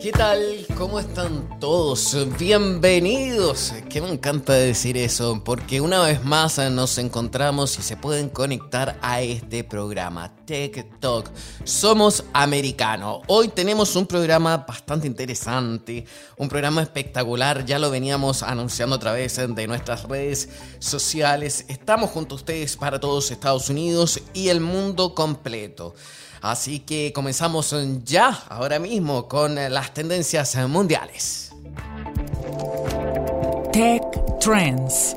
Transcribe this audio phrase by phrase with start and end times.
[0.00, 0.64] ¿Qué tal?
[0.78, 2.16] ¿Cómo están todos?
[2.38, 3.74] Bienvenidos.
[3.90, 8.98] Que me encanta decir eso, porque una vez más nos encontramos y se pueden conectar
[9.02, 10.32] a este programa,
[11.00, 11.30] Talk.
[11.64, 13.20] Somos americanos.
[13.26, 16.06] Hoy tenemos un programa bastante interesante,
[16.38, 17.66] un programa espectacular.
[17.66, 21.66] Ya lo veníamos anunciando a través de nuestras redes sociales.
[21.68, 25.94] Estamos junto a ustedes para todos Estados Unidos y el mundo completo.
[26.42, 27.74] Así que comenzamos
[28.04, 31.52] ya, ahora mismo, con las tendencias mundiales.
[33.72, 34.02] Tech
[34.40, 35.16] Trends.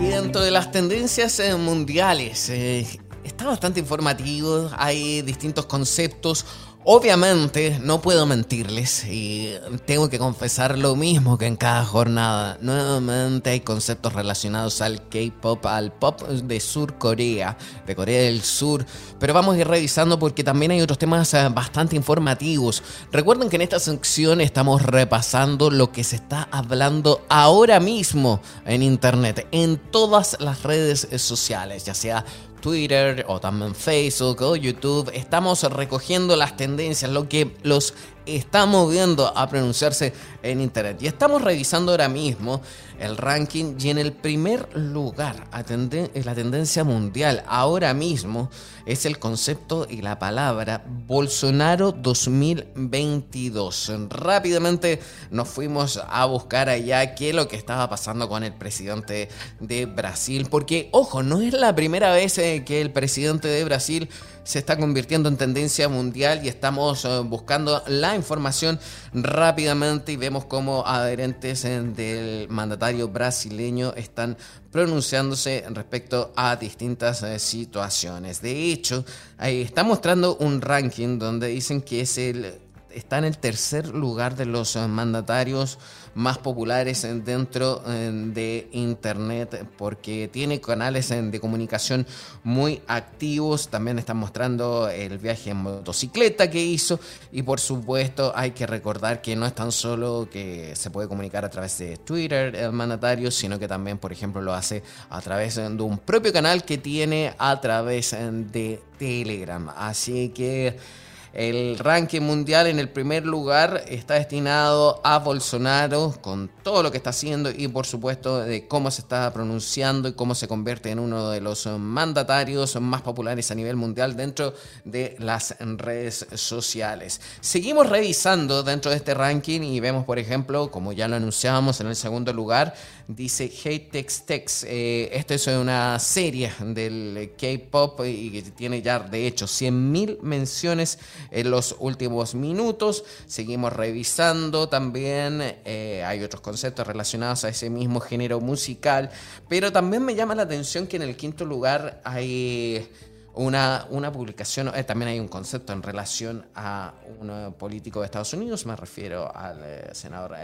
[0.00, 2.86] Y dentro de las tendencias eh, mundiales, eh,
[3.22, 6.46] está bastante informativo, hay distintos conceptos.
[6.84, 9.54] Obviamente no puedo mentirles y
[9.86, 12.58] tengo que confesar lo mismo que en cada jornada.
[12.60, 18.84] Nuevamente hay conceptos relacionados al K-pop, al pop de Sur Corea, de Corea del Sur,
[19.20, 22.82] pero vamos a ir revisando porque también hay otros temas eh, bastante informativos.
[23.12, 28.82] Recuerden que en esta sección estamos repasando lo que se está hablando ahora mismo en
[28.82, 32.24] Internet, en todas las redes sociales, ya sea
[32.62, 37.92] Twitter o también Facebook o YouTube, estamos recogiendo las tendencias, lo que los
[38.26, 40.12] está moviendo a pronunciarse
[40.42, 40.98] en Internet.
[41.00, 42.60] Y estamos revisando ahora mismo
[42.98, 48.50] el ranking y en el primer lugar, la tendencia mundial ahora mismo
[48.86, 53.92] es el concepto y la palabra Bolsonaro 2022.
[54.08, 55.00] Rápidamente
[55.30, 59.30] nos fuimos a buscar allá qué es lo que estaba pasando con el presidente
[59.60, 64.08] de Brasil, porque ojo, no es la primera vez eh, que el presidente de Brasil
[64.44, 68.78] se está convirtiendo en tendencia mundial y estamos eh, buscando la información
[69.12, 74.36] rápidamente y vemos cómo adherentes eh, del mandatario brasileño están
[74.70, 78.42] pronunciándose respecto a distintas eh, situaciones.
[78.42, 79.04] De hecho,
[79.38, 82.58] ahí está mostrando un ranking donde dicen que es el
[82.94, 85.78] está en el tercer lugar de los mandatarios
[86.14, 92.06] más populares dentro de Internet porque tiene canales de comunicación
[92.44, 93.68] muy activos.
[93.68, 99.22] También están mostrando el viaje en motocicleta que hizo y por supuesto hay que recordar
[99.22, 103.30] que no es tan solo que se puede comunicar a través de Twitter el mandatario,
[103.30, 107.34] sino que también, por ejemplo, lo hace a través de un propio canal que tiene
[107.38, 109.70] a través de Telegram.
[109.76, 111.01] Así que...
[111.32, 116.98] El ranking mundial en el primer lugar está destinado a Bolsonaro con todo lo que
[116.98, 120.98] está haciendo y por supuesto de cómo se está pronunciando y cómo se convierte en
[120.98, 124.52] uno de los mandatarios más populares a nivel mundial dentro
[124.84, 127.22] de las redes sociales.
[127.40, 131.86] Seguimos revisando dentro de este ranking y vemos por ejemplo, como ya lo anunciábamos en
[131.86, 132.74] el segundo lugar,
[133.08, 134.64] dice Hate Tex Tex.
[134.68, 140.98] Eh, esta es una serie del K-pop y que tiene ya de hecho 100.000 menciones
[141.30, 143.04] en los últimos minutos.
[143.26, 149.10] Seguimos revisando también, eh, hay otros conceptos relacionados a ese mismo género musical,
[149.48, 152.88] pero también me llama la atención que en el quinto lugar hay...
[153.34, 158.34] Una, una, publicación, eh, también hay un concepto en relación a un político de Estados
[158.34, 160.36] Unidos, me refiero al eh, senador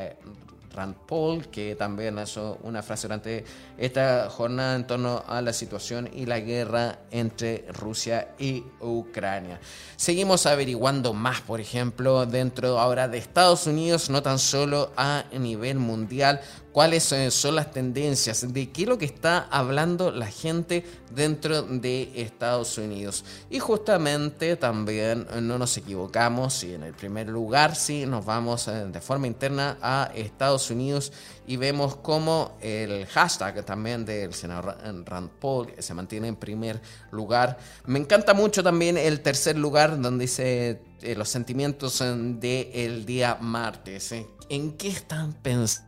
[0.78, 3.44] Rand Paul, que también hizo una frase durante
[3.76, 9.58] esta jornada en torno a la situación y la guerra entre Rusia y Ucrania.
[9.96, 15.78] Seguimos averiguando más, por ejemplo, dentro ahora de Estados Unidos, no tan solo a nivel
[15.78, 16.40] mundial,
[16.78, 21.62] cuáles eh, son las tendencias, de qué es lo que está hablando la gente dentro
[21.62, 23.24] de Estados Unidos.
[23.50, 28.68] Y justamente también eh, no nos equivocamos y en el primer lugar sí nos vamos
[28.68, 31.12] eh, de forma interna a Estados Unidos
[31.48, 36.80] y vemos cómo el hashtag también del senador Rand Paul se mantiene en primer
[37.10, 37.58] lugar.
[37.86, 40.80] Me encanta mucho también el tercer lugar donde dice
[41.16, 44.14] los sentimientos del día martes.
[44.48, 45.87] ¿En qué están pensando?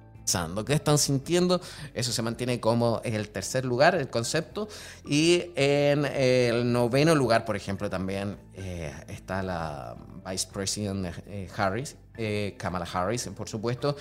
[0.66, 1.60] ¿Qué están sintiendo?
[1.94, 4.68] Eso se mantiene como el tercer lugar, el concepto.
[5.06, 9.96] Y en el noveno lugar, por ejemplo, también eh, está la
[10.28, 13.96] Vice President eh, Harris, eh, Kamala Harris, por supuesto,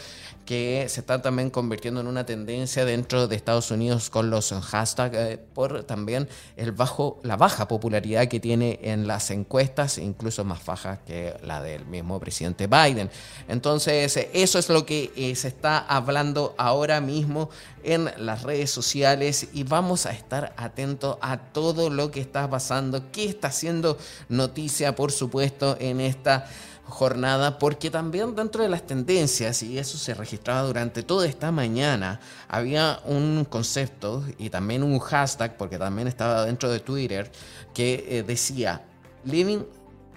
[0.46, 5.40] que se está también convirtiendo en una tendencia dentro de Estados Unidos con los hashtags,
[5.54, 6.28] por también
[6.58, 11.62] el bajo, la baja popularidad que tiene en las encuestas, incluso más baja que la
[11.62, 13.10] del mismo presidente Biden.
[13.48, 17.50] Entonces, eso es lo que se está hablando ahora mismo
[17.84, 23.12] en las redes sociales y vamos a estar atentos a todo lo que está pasando,
[23.12, 23.98] qué está haciendo
[24.50, 26.48] noticia, por supuesto, en esta
[26.86, 32.20] jornada porque también dentro de las tendencias, y eso se registraba durante toda esta mañana,
[32.48, 37.32] había un concepto y también un hashtag, porque también estaba dentro de Twitter,
[37.76, 38.82] que eh, decía,
[39.24, 39.64] Living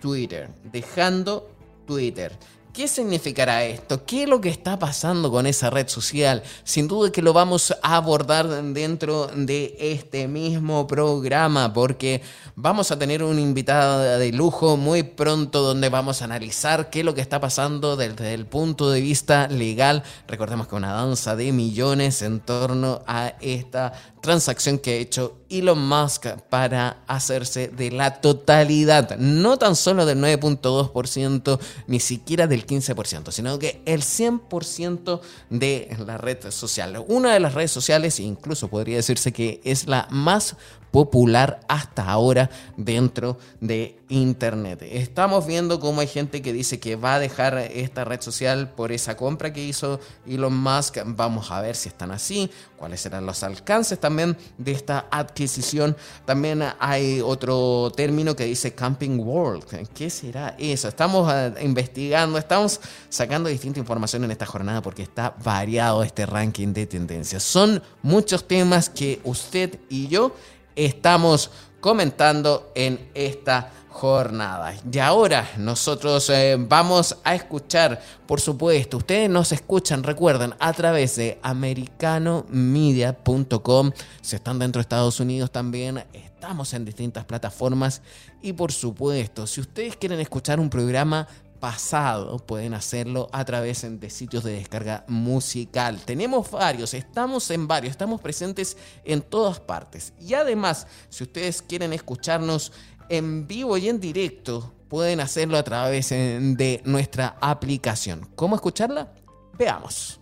[0.01, 1.51] Twitter, dejando
[1.87, 2.33] Twitter.
[2.73, 4.07] ¿Qué significará esto?
[4.07, 6.43] ¿Qué es lo que está pasando con esa red social?
[6.65, 12.23] Sin duda que lo vamos a abordar dentro de este mismo programa porque
[12.57, 17.05] vamos a tener un invitado de lujo muy pronto donde vamos a analizar qué es
[17.05, 20.03] lo que está pasando desde el punto de vista legal.
[20.27, 23.93] Recordemos que una danza de millones en torno a esta
[24.23, 30.19] transacción que ha hecho Elon Musk para hacerse de la totalidad, no tan solo del
[30.19, 35.21] 9.2%, ni siquiera del 15%, sino que el 100%
[35.51, 37.05] de la red social.
[37.07, 40.57] Una de las redes sociales, incluso podría decirse que es la más
[40.93, 44.83] popular hasta ahora dentro de Internet.
[44.83, 48.93] Estamos viendo cómo hay gente que dice que va a dejar esta red social por
[48.93, 50.99] esa compra que hizo Elon Musk.
[51.07, 55.97] Vamos a ver si están así, cuáles serán los alcances también de esta adquisición.
[56.27, 59.65] También hay otro término que dice Camping World.
[59.95, 60.89] ¿Qué será eso?
[60.89, 66.75] Estamos eh, investigando, estamos sacando distinta información en esta jornada porque está variado este ranking
[66.75, 67.43] de tendencias.
[67.43, 70.35] Son muchos temas que usted y yo
[70.77, 74.75] estamos comentando en esta jornada.
[74.91, 81.17] Y ahora nosotros eh, vamos a escuchar, por supuesto, ustedes nos escuchan, recuerden, a través
[81.17, 83.93] de americanomedia.com.
[84.23, 88.03] Si están dentro de Estados Unidos también, estamos en distintas plataformas.
[88.41, 91.29] Y por supuesto, si ustedes quieren escuchar un programa
[91.63, 96.01] pasado pueden hacerlo a través de sitios de descarga musical.
[96.05, 100.13] Tenemos varios, estamos en varios, estamos presentes en todas partes.
[100.19, 102.73] Y además, si ustedes quieren escucharnos
[103.09, 108.29] en vivo y en directo, pueden hacerlo a través de nuestra aplicación.
[108.35, 109.13] ¿Cómo escucharla?
[109.57, 110.22] Veamos.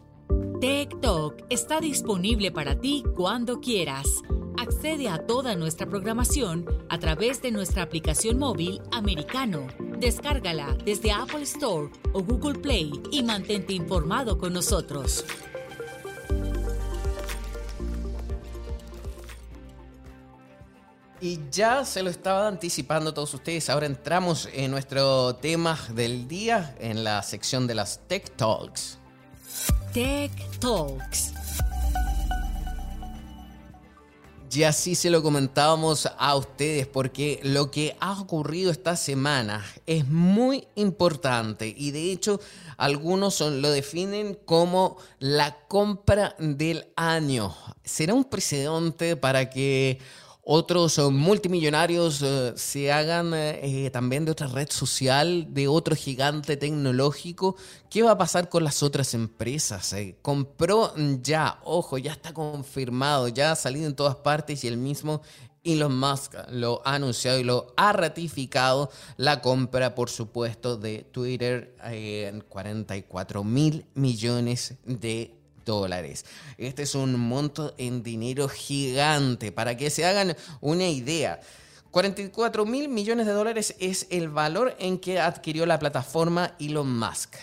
[0.60, 4.06] TikTok está disponible para ti cuando quieras.
[4.58, 9.66] Accede a toda nuestra programación a través de nuestra aplicación móvil americano.
[9.98, 15.24] Descárgala desde Apple Store o Google Play y mantente informado con nosotros.
[21.22, 23.68] Y ya se lo estaba anticipando todos ustedes.
[23.68, 28.99] Ahora entramos en nuestro tema del día en la sección de las Tech Talks.
[29.92, 31.32] Tech Talks.
[34.52, 40.06] Y así se lo comentábamos a ustedes porque lo que ha ocurrido esta semana es
[40.08, 42.40] muy importante y de hecho
[42.76, 47.54] algunos lo definen como la compra del año.
[47.84, 49.98] Será un precedente para que
[50.52, 57.54] otros multimillonarios eh, se hagan eh, también de otra red social, de otro gigante tecnológico.
[57.88, 59.92] ¿Qué va a pasar con las otras empresas?
[59.92, 60.92] Eh, compró
[61.22, 65.22] ya, ojo, ya está confirmado, ya ha salido en todas partes y el mismo
[65.62, 71.76] Elon Musk lo ha anunciado y lo ha ratificado la compra, por supuesto, de Twitter
[71.84, 76.24] en 44 mil millones de dólares.
[76.58, 79.52] Este es un monto en dinero gigante.
[79.52, 81.40] Para que se hagan una idea.
[81.90, 87.36] 44 mil millones de dólares es el valor en que adquirió la plataforma Elon Musk.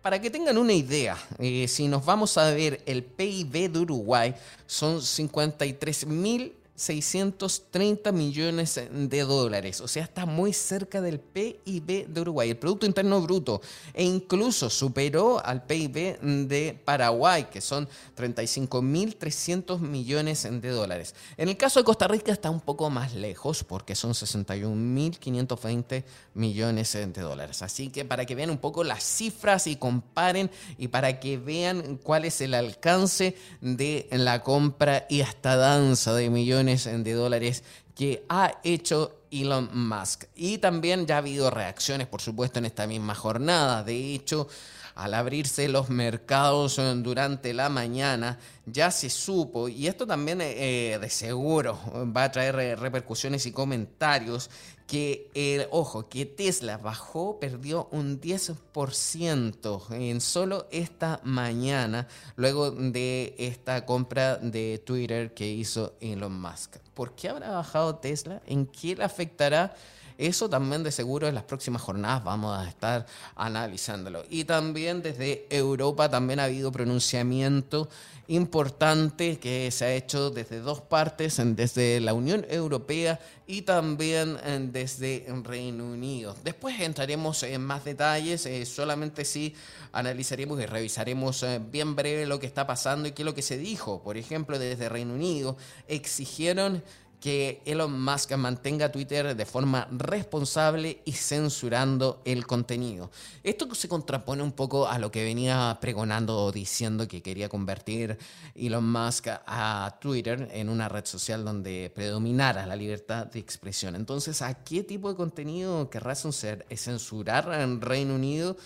[0.00, 4.34] Para que tengan una idea, eh, si nos vamos a ver el PIB de Uruguay,
[4.66, 9.82] son 53 mil 630 millones de dólares.
[9.82, 13.60] O sea, está muy cerca del PIB de Uruguay, el Producto Interno Bruto.
[13.92, 16.18] E incluso superó al PIB
[16.48, 21.14] de Paraguay, que son 35.300 millones de dólares.
[21.36, 26.92] En el caso de Costa Rica está un poco más lejos, porque son 61.520 millones
[26.94, 27.60] de dólares.
[27.60, 31.98] Así que para que vean un poco las cifras y comparen y para que vean
[32.02, 38.24] cuál es el alcance de la compra y hasta danza de millones de dólares que
[38.28, 40.24] ha hecho Elon Musk.
[40.34, 43.82] Y también ya ha habido reacciones, por supuesto, en esta misma jornada.
[43.82, 44.48] De hecho,
[44.94, 50.98] al abrirse los mercados eh, durante la mañana, ya se supo, y esto también eh,
[51.00, 51.78] de seguro
[52.14, 54.50] va a traer eh, repercusiones y comentarios,
[54.90, 63.36] que, el ojo, que Tesla bajó, perdió un 10% en solo esta mañana, luego de
[63.38, 66.78] esta compra de Twitter que hizo Elon Musk.
[66.92, 68.42] ¿Por qué habrá bajado Tesla?
[68.46, 69.76] ¿En qué le afectará?
[70.20, 74.22] Eso también de seguro en las próximas jornadas vamos a estar analizándolo.
[74.28, 77.88] Y también desde Europa también ha habido pronunciamiento
[78.28, 84.38] importante que se ha hecho desde dos partes, desde la Unión Europea y también
[84.72, 86.36] desde Reino Unido.
[86.44, 89.54] Después entraremos en más detalles, eh, solamente si
[89.90, 93.40] analizaremos y revisaremos eh, bien breve lo que está pasando y qué es lo que
[93.40, 94.02] se dijo.
[94.02, 95.56] Por ejemplo, desde Reino Unido
[95.88, 96.82] exigieron
[97.20, 103.10] que Elon Musk mantenga Twitter de forma responsable y censurando el contenido.
[103.44, 108.18] Esto se contrapone un poco a lo que venía pregonando o diciendo que quería convertir
[108.54, 113.94] Elon Musk a Twitter en una red social donde predominara la libertad de expresión.
[113.94, 118.56] Entonces, ¿a qué tipo de contenido querrá censurar en Reino Unido?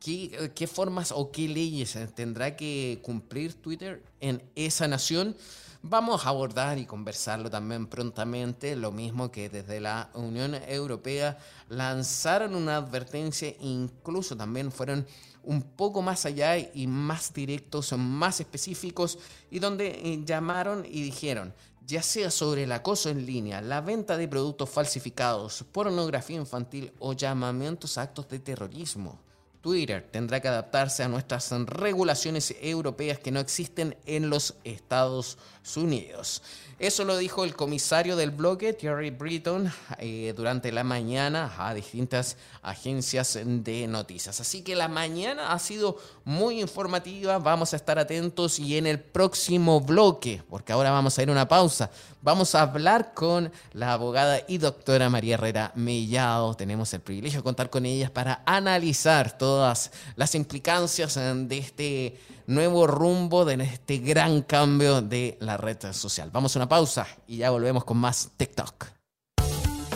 [0.00, 5.36] ¿Qué, ¿Qué formas o qué leyes tendrá que cumplir Twitter en esa nación?
[5.84, 11.36] Vamos a abordar y conversarlo también prontamente, lo mismo que desde la Unión Europea
[11.68, 15.04] lanzaron una advertencia, incluso también fueron
[15.42, 19.18] un poco más allá y más directos, más específicos,
[19.50, 21.52] y donde eh, llamaron y dijeron,
[21.84, 27.12] ya sea sobre el acoso en línea, la venta de productos falsificados, pornografía infantil o
[27.12, 29.18] llamamientos a actos de terrorismo
[29.62, 35.38] Twitter tendrá que adaptarse a nuestras regulaciones europeas que no existen en los Estados
[35.76, 36.42] Unidos.
[36.82, 42.36] Eso lo dijo el comisario del bloque, Thierry Britton, eh, durante la mañana a distintas
[42.60, 44.40] agencias de noticias.
[44.40, 48.98] Así que la mañana ha sido muy informativa, vamos a estar atentos y en el
[48.98, 51.88] próximo bloque, porque ahora vamos a ir a una pausa,
[52.20, 56.54] vamos a hablar con la abogada y doctora María Herrera Mellado.
[56.54, 62.86] Tenemos el privilegio de contar con ellas para analizar todas las implicancias de este nuevo
[62.86, 66.30] rumbo de este gran cambio de la red social.
[66.32, 68.86] Vamos a una pausa y ya volvemos con más TikTok.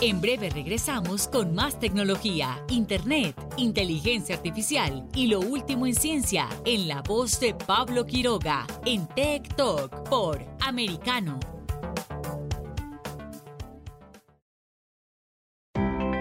[0.03, 6.87] En breve regresamos con más tecnología, internet, inteligencia artificial y lo último en ciencia en
[6.87, 11.41] la voz de Pablo Quiroga en Talk por Americano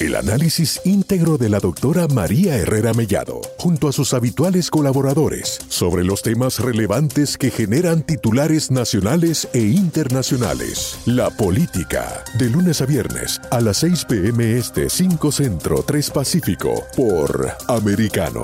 [0.00, 6.02] El análisis íntegro de la doctora María Herrera Mellado, junto a sus habituales colaboradores, sobre
[6.02, 10.98] los temas relevantes que generan titulares nacionales e internacionales.
[11.06, 16.82] La política, de lunes a viernes, a las 6 pm este 5 Centro 3 Pacífico,
[16.96, 18.42] por Americano.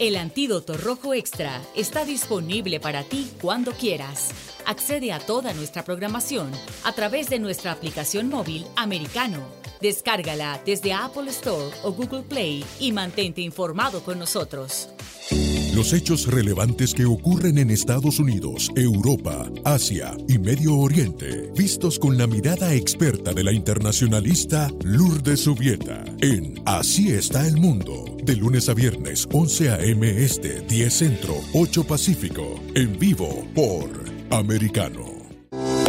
[0.00, 4.30] El antídoto rojo extra está disponible para ti cuando quieras.
[4.66, 6.50] Accede a toda nuestra programación
[6.82, 12.92] a través de nuestra aplicación móvil americano Descárgala desde Apple Store o Google Play y
[12.92, 14.88] mantente informado con nosotros.
[15.74, 22.16] Los hechos relevantes que ocurren en Estados Unidos, Europa, Asia y Medio Oriente, vistos con
[22.16, 28.68] la mirada experta de la internacionalista Lourdes Subieta, en Así está el mundo, de lunes
[28.68, 30.22] a viernes, 11 a.m.
[30.22, 33.88] Este, 10 Centro, 8 Pacífico, en vivo por
[34.30, 35.11] Americano.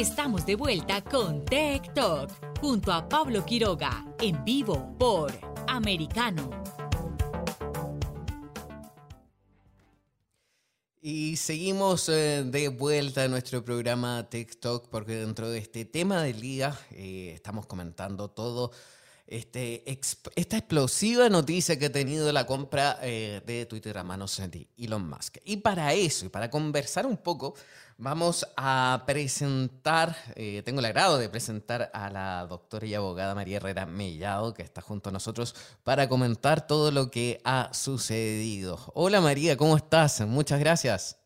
[0.00, 5.30] Estamos de vuelta con Tech Talk junto a Pablo Quiroga en vivo por
[5.68, 6.48] Americano.
[11.02, 16.40] Y seguimos eh, de vuelta a nuestro programa TikTok porque dentro de este tema del
[16.40, 18.70] día eh, estamos comentando todo
[19.26, 19.84] este,
[20.34, 25.08] esta explosiva noticia que ha tenido la compra eh, de Twitter a manos de Elon
[25.08, 25.36] Musk.
[25.44, 27.54] Y para eso, y para conversar un poco,
[28.00, 33.58] vamos a presentar, eh, tengo el agrado de presentar a la doctora y abogada María
[33.58, 35.54] Herrera Mellado, que está junto a nosotros
[35.84, 38.76] para comentar todo lo que ha sucedido.
[38.94, 40.26] Hola María, ¿cómo estás?
[40.26, 41.16] Muchas gracias.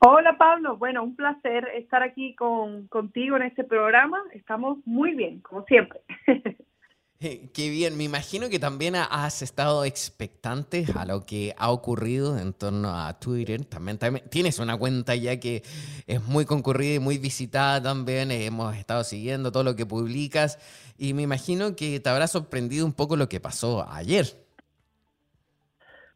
[0.00, 4.20] Hola Pablo, bueno, un placer estar aquí con, contigo en este programa.
[4.32, 6.00] Estamos muy bien, como siempre.
[7.52, 12.52] Qué bien, me imagino que también has estado expectante a lo que ha ocurrido en
[12.52, 13.64] torno a Twitter.
[13.64, 13.98] También,
[14.30, 15.62] tienes una cuenta ya que
[16.06, 18.30] es muy concurrida y muy visitada también.
[18.30, 20.58] Hemos estado siguiendo todo lo que publicas
[20.96, 24.26] y me imagino que te habrá sorprendido un poco lo que pasó ayer.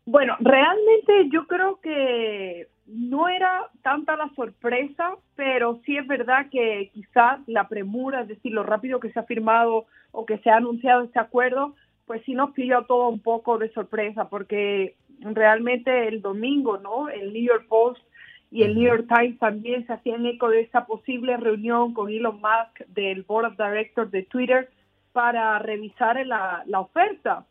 [0.04, 6.90] Bueno, realmente yo creo que no era tanta la sorpresa, pero sí es verdad que
[6.92, 10.56] quizás la premura, es decir, lo rápido que se ha firmado o que se ha
[10.56, 11.74] anunciado este acuerdo,
[12.06, 17.08] pues sí nos pilló todo un poco de sorpresa, porque realmente el domingo, ¿no?
[17.08, 18.02] El New York Post
[18.50, 22.36] y el New York Times también se hacían eco de esa posible reunión con Elon
[22.36, 24.68] Musk del Board of Directors de Twitter
[25.12, 27.46] para revisar la, la oferta.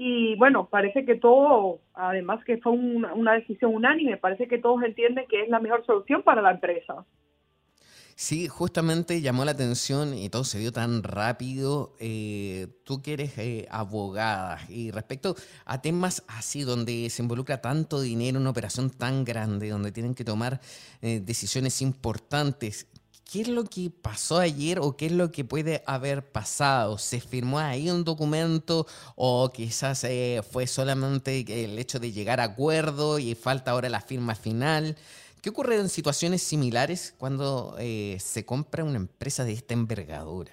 [0.00, 5.26] Y bueno, parece que todo, además que fue una, decisión unánime, parece que todos entienden
[5.28, 7.04] que es la mejor solución para la empresa.
[8.14, 11.96] Sí, justamente llamó la atención y todo se dio tan rápido.
[11.98, 18.00] Eh, tú que eres eh, abogada y respecto a temas así donde se involucra tanto
[18.00, 20.60] dinero, una operación tan grande, donde tienen que tomar
[21.02, 22.86] eh, decisiones importantes,
[23.30, 26.96] ¿Qué es lo que pasó ayer o qué es lo que puede haber pasado?
[26.96, 28.86] ¿Se firmó ahí un documento
[29.16, 34.00] o quizás eh, fue solamente el hecho de llegar a acuerdo y falta ahora la
[34.00, 34.96] firma final?
[35.42, 40.52] ¿Qué ocurre en situaciones similares cuando eh, se compra una empresa de esta envergadura?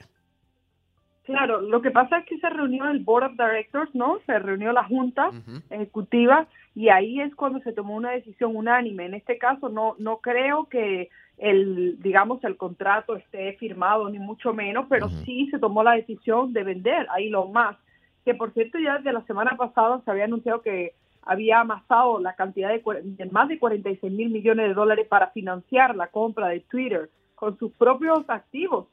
[1.23, 4.19] Claro, lo que pasa es que se reunió el Board of Directors, ¿no?
[4.25, 5.31] Se reunió la Junta
[5.69, 9.05] Ejecutiva y ahí es cuando se tomó una decisión unánime.
[9.05, 14.53] En este caso no, no creo que el, digamos, el contrato esté firmado, ni mucho
[14.53, 17.79] menos, pero sí se tomó la decisión de vender a Elon Musk,
[18.23, 22.35] que por cierto ya desde la semana pasada se había anunciado que había amasado la
[22.35, 27.09] cantidad de, más de 46 mil millones de dólares para financiar la compra de Twitter
[27.33, 28.87] con sus propios activos,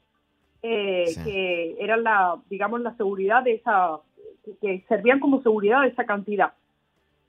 [0.63, 3.99] eh, que eran la, digamos, la seguridad de esa,
[4.61, 6.53] que servían como seguridad de esa cantidad.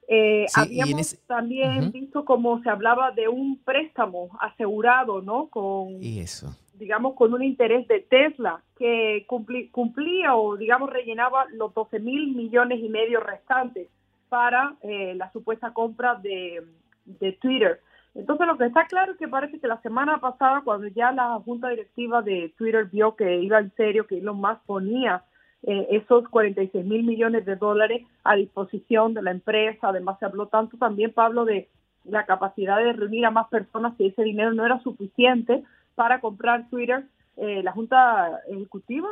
[0.09, 5.49] Eh, habíamos también visto cómo se hablaba de un préstamo asegurado, ¿no?
[5.49, 6.55] Con, eso.
[6.75, 12.81] digamos, con un interés de Tesla que cumplía o, digamos, rellenaba los 12 mil millones
[12.83, 13.89] y medio restantes
[14.29, 16.63] para eh, la supuesta compra de,
[17.05, 17.81] de Twitter.
[18.15, 21.41] Entonces, lo que está claro es que parece que la semana pasada, cuando ya la
[21.45, 25.25] junta directiva de Twitter vio que iba en serio, que Elon Musk ponía
[25.67, 29.89] eh, esos 46 mil millones de dólares a disposición de la empresa.
[29.89, 31.69] Además, se habló tanto también, Pablo, de
[32.05, 35.63] la capacidad de reunir a más personas si ese dinero no era suficiente
[35.95, 37.05] para comprar Twitter.
[37.37, 39.09] Eh, la Junta Ejecutiva,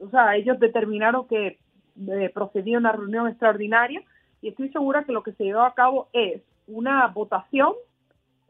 [0.00, 1.58] o sea, ellos determinaron que
[2.06, 4.02] eh, procedía una reunión extraordinaria
[4.40, 7.74] y estoy segura que lo que se llevó a cabo es una votación,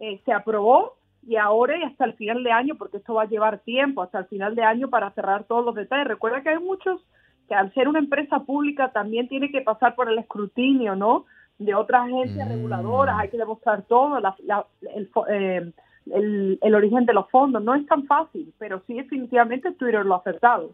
[0.01, 0.98] eh, se aprobó
[1.29, 4.21] y ahora y hasta el final de año, porque esto va a llevar tiempo, hasta
[4.21, 6.09] el final de año para cerrar todos los detalles.
[6.09, 7.03] Recuerda que hay muchos
[7.47, 11.27] que al ser una empresa pública también tiene que pasar por el escrutinio, ¿no?
[11.59, 12.51] De otras agencias mm.
[12.51, 14.19] reguladoras, hay que demostrar todo,
[15.29, 15.73] eh,
[16.07, 17.63] el, el, origen de los fondos.
[17.63, 20.71] No es tan fácil, pero sí definitivamente Twitter lo ha acertado.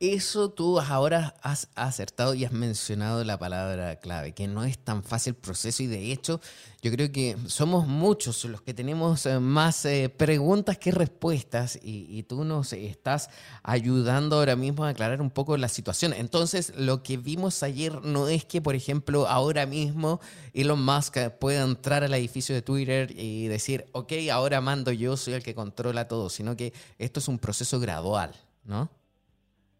[0.00, 5.02] Eso tú ahora has acertado y has mencionado la palabra clave, que no es tan
[5.02, 6.40] fácil el proceso y de hecho
[6.80, 12.22] yo creo que somos muchos los que tenemos eh, más eh, preguntas que respuestas y,
[12.22, 13.28] tú nos estás
[13.62, 16.14] ayudando ahora mismo a aclarar un poco la situación.
[16.14, 20.18] Entonces lo que vimos ayer no es que, por ejemplo, ahora mismo
[20.54, 25.34] Elon Musk pueda entrar al edificio de Twitter y decir, ok, ahora mando yo, soy
[25.34, 28.34] el que controla todo, sino que esto es un proceso gradual,
[28.64, 28.88] ¿no?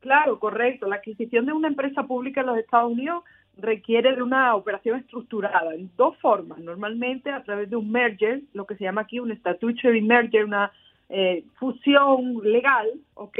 [0.00, 0.86] Claro, correcto.
[0.86, 3.22] La adquisición de una empresa pública en los Estados Unidos
[3.56, 6.58] requiere de una operación estructurada en dos formas.
[6.58, 10.72] Normalmente a través de un merger, lo que se llama aquí un statutory merger, una
[11.08, 13.38] eh, fusión legal, ¿ok?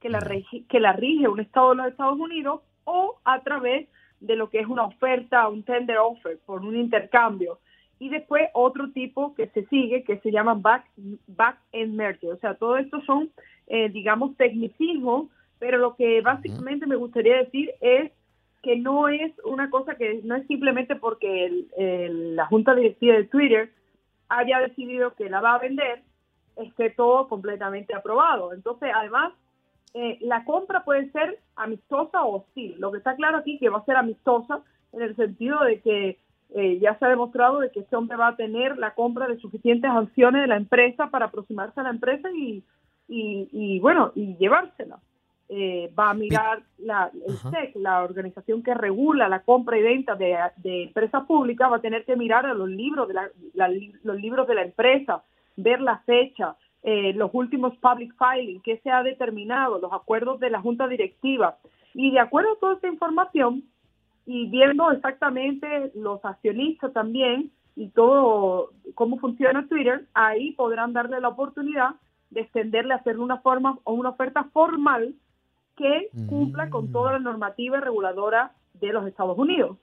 [0.00, 0.20] Que la,
[0.68, 3.88] que la rige un Estado de los Estados Unidos o a través
[4.20, 7.58] de lo que es una oferta, un tender offer, por un intercambio.
[7.98, 10.84] Y después otro tipo que se sigue, que se llama back,
[11.26, 12.32] back merger.
[12.32, 13.30] O sea, todo esto son,
[13.66, 18.12] eh, digamos, tecnicismos, pero lo que básicamente me gustaría decir es
[18.62, 23.72] que no es una cosa que no es simplemente porque la junta directiva de Twitter
[24.28, 26.02] haya decidido que la va a vender,
[26.56, 28.52] esté todo completamente aprobado.
[28.52, 29.32] Entonces, además,
[29.94, 32.76] eh, la compra puede ser amistosa o hostil.
[32.78, 34.60] Lo que está claro aquí que va a ser amistosa
[34.92, 36.18] en el sentido de que
[36.54, 39.38] eh, ya se ha demostrado de que este hombre va a tener la compra de
[39.38, 42.64] suficientes acciones de la empresa para aproximarse a la empresa y,
[43.08, 44.98] y bueno, y llevársela.
[45.50, 50.14] Eh, va a mirar la, el SEC, la organización que regula la compra y venta
[50.14, 53.30] de, empresas públicas, va a tener que mirar a los libros de la,
[54.02, 55.22] los libros de la empresa,
[55.56, 60.50] ver la fecha, eh, los últimos public filing, qué se ha determinado, los acuerdos de
[60.50, 61.56] la junta directiva.
[61.94, 63.64] Y de acuerdo a toda esta información
[64.26, 71.28] y viendo exactamente los accionistas también y todo cómo funciona Twitter, ahí podrán darle la
[71.28, 71.94] oportunidad
[72.28, 75.14] de extenderle, hacerle una forma o una oferta formal
[75.78, 79.78] que cumpla con toda la normativa reguladora de los Estados Unidos.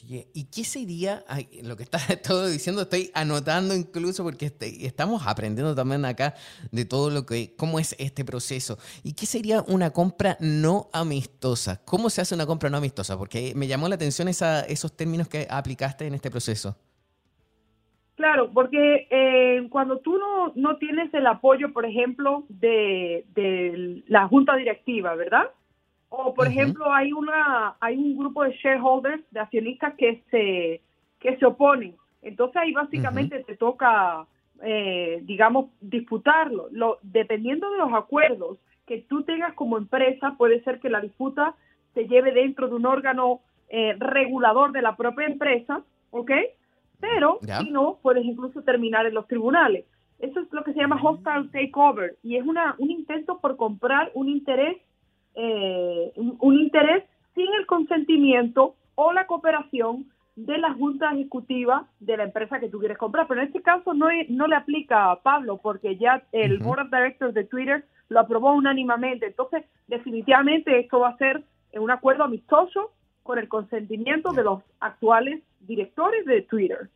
[0.00, 1.24] ¿Y qué sería
[1.62, 2.82] lo que está todo diciendo?
[2.82, 6.34] Estoy anotando incluso porque este, estamos aprendiendo también acá
[6.70, 8.78] de todo lo que, cómo es este proceso.
[9.02, 11.80] ¿Y qué sería una compra no amistosa?
[11.84, 13.18] ¿Cómo se hace una compra no amistosa?
[13.18, 16.76] Porque me llamó la atención esos términos que aplicaste en este proceso.
[18.22, 23.24] Claro, porque eh, cuando tú no, no tienes el apoyo, por ejemplo, de,
[24.06, 25.50] la junta directiva, ¿verdad?
[26.08, 30.80] O, por ejemplo, hay una hay un grupo de shareholders, de accionistas que se,
[31.18, 31.96] que se oponen.
[32.22, 34.24] Entonces ahí básicamente te toca,
[34.62, 36.68] eh, digamos, disputarlo.
[36.70, 38.56] Lo, dependiendo de los acuerdos
[38.86, 41.56] que tú tengas como empresa, puede ser que la disputa
[41.92, 45.82] se lleve dentro de un órgano eh, regulador de la propia empresa,
[46.12, 46.30] ¿ok?
[47.02, 49.86] Pero si no, puedes incluso terminar en los tribunales.
[50.20, 54.12] Eso es lo que se llama hostile takeover y es una, un intento por comprar
[54.14, 54.76] un interés,
[55.34, 57.02] eh, un, interés
[57.34, 62.78] sin el consentimiento o la cooperación de la junta ejecutiva de la empresa que tú
[62.78, 63.26] quieres comprar.
[63.26, 66.90] Pero en este caso no, no le aplica a Pablo porque ya el Board of
[66.92, 69.26] Directors de Twitter lo aprobó unánimemente.
[69.26, 71.42] Entonces, definitivamente esto va a ser
[71.74, 76.90] un acuerdo amistoso con el consentimiento de los actuales directores de Twitter.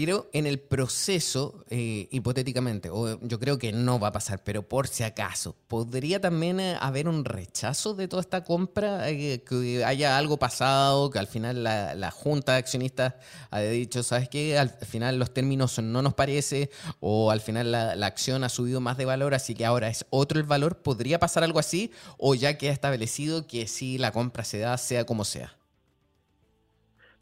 [0.00, 4.62] Pero en el proceso, eh, hipotéticamente, o yo creo que no va a pasar, pero
[4.62, 9.10] por si acaso, ¿podría también eh, haber un rechazo de toda esta compra?
[9.10, 13.14] Eh, que haya algo pasado, que al final la, junta de accionistas
[13.50, 14.56] haya dicho, ¿sabes qué?
[14.56, 18.80] Al final los términos no nos parece, o al final la, la, acción ha subido
[18.80, 20.76] más de valor, así que ahora es otro el valor.
[20.80, 21.90] ¿Podría pasar algo así?
[22.18, 25.57] ¿O ya queda establecido que si la compra se da, sea como sea?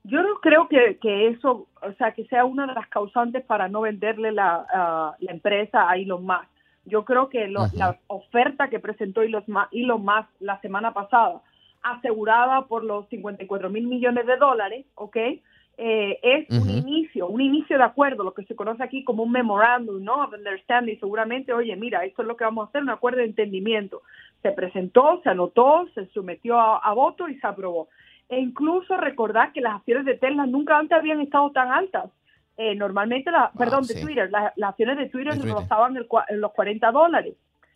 [0.08, 3.80] Yo no creo que, eso, o sea, que sea una de las causantes para no
[3.80, 6.48] venderle la, la empresa a Elon Musk.
[6.84, 9.44] Yo creo que la oferta que presentó Elon
[10.04, 11.42] Musk, la semana pasada,
[11.82, 15.16] asegurada por los 54 mil millones de dólares, ¿ok?
[15.78, 19.32] Eh, es un inicio, un inicio de acuerdo, lo que se conoce aquí como un
[19.32, 20.22] memorándum, ¿no?
[20.24, 23.26] Of understanding, seguramente, oye, mira, esto es lo que vamos a hacer, un acuerdo de
[23.26, 24.02] entendimiento.
[24.42, 27.88] Se presentó, se anotó, se sometió a voto y se aprobó
[28.28, 32.10] e incluso recordar que las acciones de Tesla nunca antes habían estado tan altas.
[32.56, 37.34] Eh, normalmente, la, perdón, de Twitter, las acciones de Twitter, rozaban en los 40 dólares.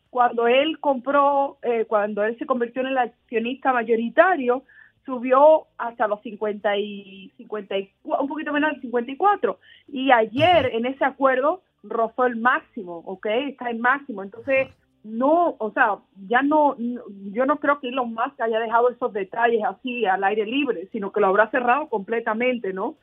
[0.09, 4.65] Cuando él compró, eh, cuando él se convirtió en el accionista mayoritario,
[5.05, 9.59] subió hasta los 50 y, 50 un poquito menos de 54.
[9.89, 13.27] Y ayer en ese acuerdo rozó el máximo, ¿ok?
[13.27, 14.23] Está en máximo.
[14.23, 14.69] Entonces,
[15.03, 19.63] no, o sea, ya no, yo no creo que Elon Musk haya dejado esos detalles
[19.65, 22.97] así al aire libre, sino que lo habrá cerrado completamente, ¿no?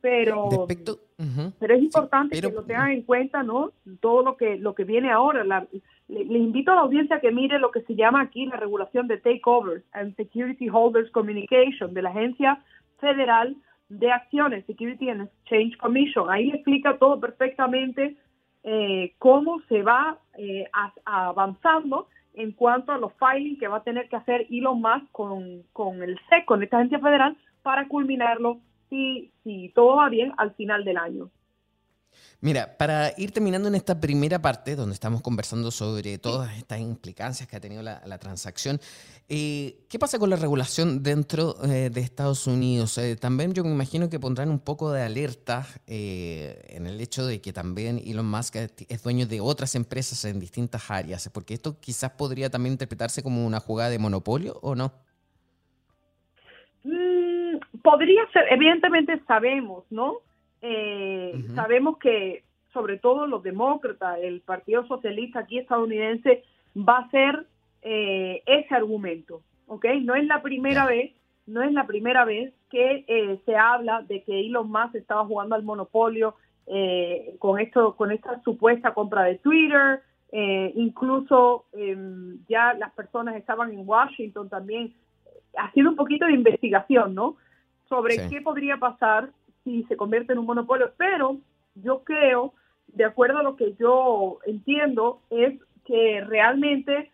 [0.00, 0.66] Pero,
[1.58, 3.72] pero es importante que lo tengan en cuenta, ¿no?
[4.00, 5.44] Todo lo que lo que viene ahora.
[6.08, 9.18] le, invito a la audiencia que mire lo que se llama aquí la regulación de
[9.18, 12.64] Takeovers and Security Holders Communication de la Agencia
[12.98, 13.54] Federal
[13.90, 16.30] de Acciones, Security and Exchange Commission.
[16.30, 18.16] Ahí explica todo perfectamente
[18.62, 20.68] eh, cómo se va eh,
[21.04, 25.62] avanzando en cuanto a los filings que va a tener que hacer Elon Musk con,
[25.72, 30.54] con el SEC, con esta agencia federal, para culminarlo si, si todo va bien al
[30.54, 31.30] final del año.
[32.42, 37.46] Mira, para ir terminando en esta primera parte, donde estamos conversando sobre todas estas implicancias
[37.46, 38.80] que ha tenido la, transacción,
[39.28, 42.96] eh, ¿qué pasa con la regulación dentro eh, de Estados Unidos?
[42.96, 47.42] Eh, también yo me imagino que pondrán un poco de alerta en el hecho de
[47.42, 52.12] que también Elon Musk es dueño de otras empresas en distintas áreas, porque esto quizás
[52.12, 54.94] podría también interpretarse como una jugada de monopolio o no.
[56.84, 60.20] Mm, podría ser, evidentemente sabemos, ¿no?
[60.62, 66.44] Eh, sabemos que sobre todo los demócratas, el Partido Socialista aquí estadounidense
[66.76, 67.46] va a ser
[67.82, 69.86] eh, ese argumento, ¿ok?
[70.02, 71.12] No es la primera vez,
[71.46, 75.54] no es la primera vez que eh, se habla de que Elon Musk estaba jugando
[75.54, 76.34] al monopolio
[77.40, 80.02] con esto, con esta supuesta compra de Twitter,
[80.76, 84.94] incluso em, ya las personas estaban en Washington también
[85.56, 87.36] haciendo un poquito de investigación, ¿no?
[87.88, 89.30] Sobre qué podría pasar
[89.70, 91.38] si se convierte en un monopolio, pero
[91.74, 92.54] yo creo,
[92.88, 97.10] de acuerdo a lo que yo entiendo, es que realmente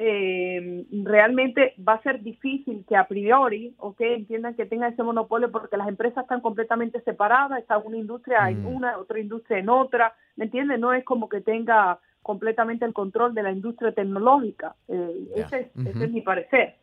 [0.00, 5.50] eh, realmente va a ser difícil que a priori, ok, entiendan que tenga ese monopolio
[5.50, 8.76] porque las empresas están completamente separadas, está una industria en mm.
[8.76, 10.80] una, otra industria en otra, ¿me entienden?
[10.80, 14.76] No es como que tenga completamente el control de la industria tecnológica.
[14.86, 16.76] Eh, ese, ese es mi parecer.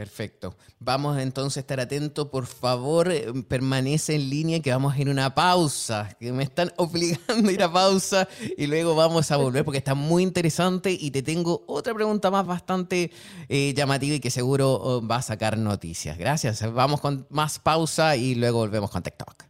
[0.00, 0.56] Perfecto.
[0.78, 2.28] Vamos entonces a estar atentos.
[2.28, 6.16] Por favor, eh, permanece en línea que vamos a ir a una pausa.
[6.18, 9.94] Que me están obligando a ir a pausa y luego vamos a volver porque está
[9.94, 13.10] muy interesante y te tengo otra pregunta más bastante
[13.50, 16.16] eh, llamativa y que seguro oh, va a sacar noticias.
[16.16, 16.62] Gracias.
[16.72, 19.49] Vamos con más pausa y luego volvemos con TikTok.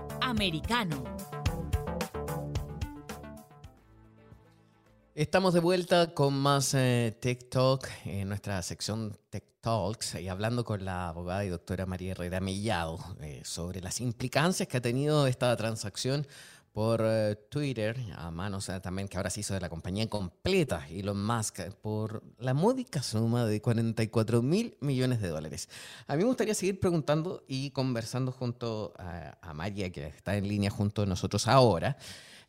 [0.21, 1.03] Americano.
[5.13, 7.15] Estamos de vuelta con más eh,
[7.49, 12.39] Talk en nuestra sección Tech Talks y hablando con la abogada y doctora María Herrera
[12.39, 16.25] Mellado eh, sobre las implicancias que ha tenido esta transacción
[16.71, 21.25] por eh, Twitter, a manos también que ahora se hizo de la compañía completa, Elon
[21.25, 25.69] Musk, por la módica suma de 44 mil millones de dólares.
[26.07, 30.47] A mí me gustaría seguir preguntando y conversando junto a, a María, que está en
[30.47, 31.97] línea junto a nosotros ahora,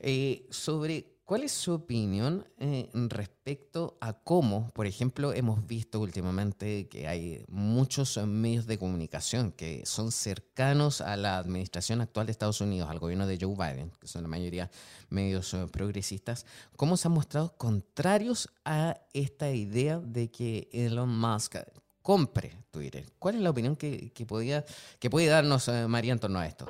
[0.05, 6.89] eh, sobre ¿Cuál es su opinión eh, respecto a cómo, por ejemplo, hemos visto últimamente
[6.89, 12.61] que hay muchos medios de comunicación que son cercanos a la administración actual de Estados
[12.61, 14.71] Unidos, al gobierno de Joe Biden, que son la mayoría
[15.11, 16.45] medios eh, progresistas,
[16.77, 21.57] cómo se han mostrado contrarios a esta idea de que Elon Musk
[22.03, 23.07] compre Twitter?
[23.19, 24.65] ¿Cuál es la opinión que, que, podía,
[24.99, 26.67] que puede darnos eh, María en torno a esto?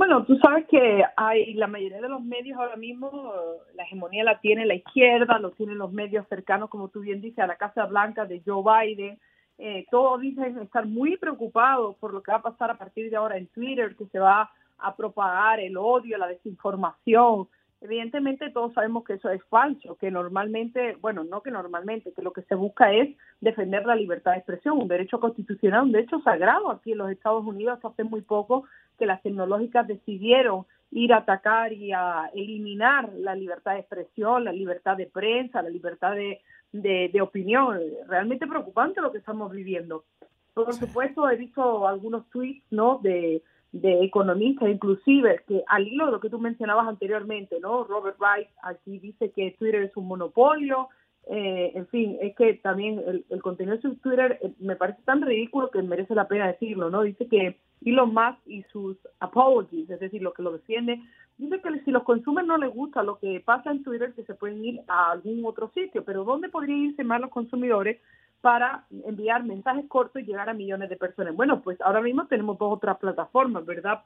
[0.00, 3.34] Bueno, tú sabes que hay la mayoría de los medios ahora mismo,
[3.74, 7.40] la hegemonía la tiene la izquierda, lo tienen los medios cercanos, como tú bien dices,
[7.40, 9.20] a la Casa Blanca de Joe Biden.
[9.58, 13.16] Eh, todos dicen estar muy preocupados por lo que va a pasar a partir de
[13.16, 17.46] ahora en Twitter, que se va a propagar el odio, la desinformación,
[17.82, 22.32] Evidentemente todos sabemos que eso es falso, que normalmente, bueno, no que normalmente, que lo
[22.32, 26.70] que se busca es defender la libertad de expresión, un derecho constitucional, un derecho sagrado
[26.70, 28.64] aquí en los Estados Unidos hace muy poco
[28.98, 34.52] que las tecnológicas decidieron ir a atacar y a eliminar la libertad de expresión, la
[34.52, 36.40] libertad de prensa, la libertad de,
[36.72, 37.80] de, opinión.
[38.08, 40.04] Realmente preocupante lo que estamos viviendo.
[40.52, 42.98] Por supuesto, he visto algunos tweets, ¿no?
[43.02, 47.84] De, de economistas, inclusive, que al hilo de lo que tú mencionabas anteriormente, ¿no?
[47.84, 50.88] Robert Wright aquí dice que Twitter es un monopolio,
[51.26, 55.70] eh, en fin, es que también el, contenido de Twitter eh, me parece tan ridículo
[55.70, 57.02] que merece la pena decirlo, ¿no?
[57.02, 61.00] Dice que Elon Musk y sus apologies, es decir, lo que lo defiende,
[61.38, 64.34] dice que si los consumidores no les gusta lo que pasa en Twitter, que se
[64.34, 68.00] pueden ir a algún otro sitio, pero ¿dónde podrían irse más los consumidores
[68.40, 71.34] para enviar mensajes cortos y llegar a millones de personas.
[71.34, 74.02] Bueno, pues ahora mismo tenemos dos otras plataformas, ¿verdad,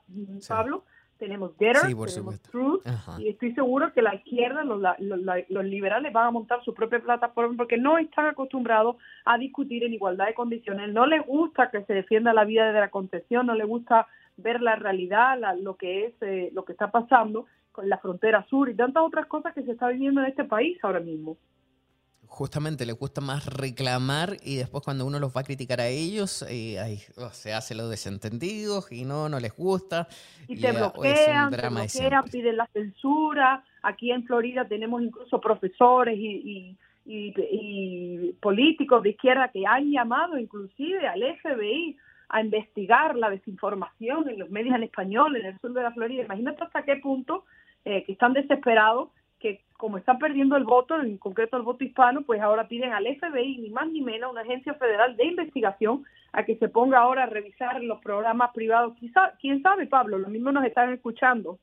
[0.49, 0.85] Pablo?
[1.19, 2.83] Tenemos Getter, tenemos Truth,
[3.19, 4.83] y estoy seguro que la izquierda, los,
[5.49, 9.95] los, liberales van a montar su propia plataforma porque no están acostumbrados a discutir en
[9.95, 13.55] igualdad de condiciones, no les gusta que se defienda la vida de la contención, no
[13.55, 17.99] les gusta ver la realidad, lo que es, eh, lo que está pasando con la
[17.99, 21.37] frontera sur y tantas otras cosas que se está viviendo en este país ahora mismo
[22.35, 26.45] justamente les gusta más reclamar y después cuando uno los va a criticar a ellos,
[26.51, 30.09] eh, oh, se hace los desentendidos y no, no les gusta.
[30.49, 33.63] Y, te bloquean, te bloquean, piden la censura.
[33.83, 41.07] Aquí en Florida tenemos incluso profesores y, y, políticos de izquierda que han llamado inclusive
[41.07, 41.97] al FBI
[42.31, 46.25] a investigar la desinformación en los medios en español en el sur de la Florida.
[46.25, 47.45] Imagínate hasta qué punto
[47.85, 49.11] eh, que están desesperados
[49.45, 53.05] que como están perdiendo el voto, en concreto el voto hispano, pues ahora piden al
[53.05, 56.03] FBI, ni más ni menos, una agencia federal de investigación,
[56.33, 58.97] a que se ponga ahora a revisar los programas privados.
[58.99, 61.59] Quizá, quién sabe, Pablo, lo mismo nos están escuchando.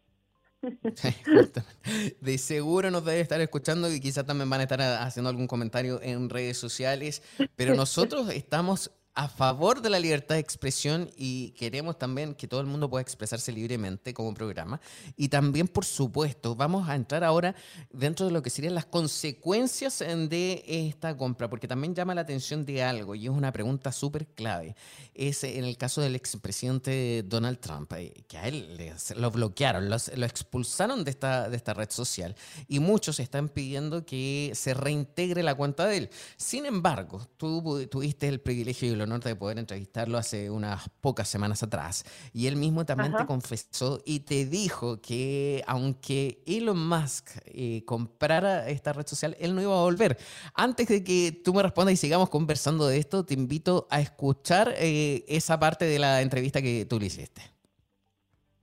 [2.22, 6.00] de seguro nos debe estar escuchando y quizá también van a estar haciendo algún comentario
[6.04, 7.24] en redes sociales,
[7.56, 12.62] pero nosotros estamos a favor de la libertad de expresión y queremos también que todo
[12.62, 14.80] el mundo pueda expresarse libremente como programa.
[15.18, 17.54] Y también, por supuesto, vamos a entrar ahora
[17.92, 22.66] dentro de lo que serían las consecuencias de esta compra, porque también llama la atención
[22.66, 24.76] de algo y es una pregunta súper clave.
[25.14, 28.78] Es en el caso del expresidente Donald Trump, eh, que a él
[29.18, 32.36] lo bloquearon, lo expulsaron de esta, de esta red social
[32.68, 36.10] y muchos están pidiendo que se reintegre la cuenta de él.
[36.38, 41.28] Sin embargo, tú tuviste el privilegio y el honor de poder entrevistarlo hace unas pocas
[41.28, 42.04] semanas atrás.
[42.34, 48.68] Y él mismo también te confesó y te dijo que aunque Elon Musk eh, comprara
[48.70, 50.18] esta red social, él no iba a volver.
[50.54, 54.74] Antes de que tú me respondas y sigamos conversando de esto, te invito a escuchar
[54.78, 57.42] eh, esa parte de la entrevista que tú le hiciste.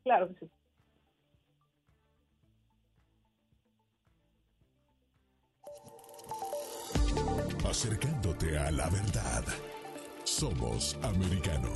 [0.02, 0.50] Claro que sí.
[7.68, 9.44] acercándote a la verdad.
[10.28, 11.72] Somos americano.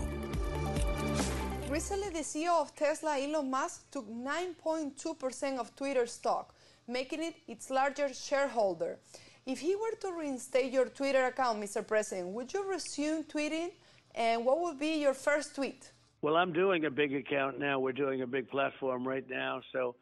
[1.70, 6.54] Recently, the CEO of Tesla, Elon Musk, took 9.2% of Twitter stock,
[6.86, 8.98] making it its largest shareholder.
[9.46, 11.84] If he were to reinstate your Twitter account, Mr.
[11.84, 13.70] President, would you resume tweeting?
[14.14, 15.90] And what would be your first tweet?
[16.20, 17.80] Well, I'm doing a big account now.
[17.80, 19.96] We're doing a big platform right now, so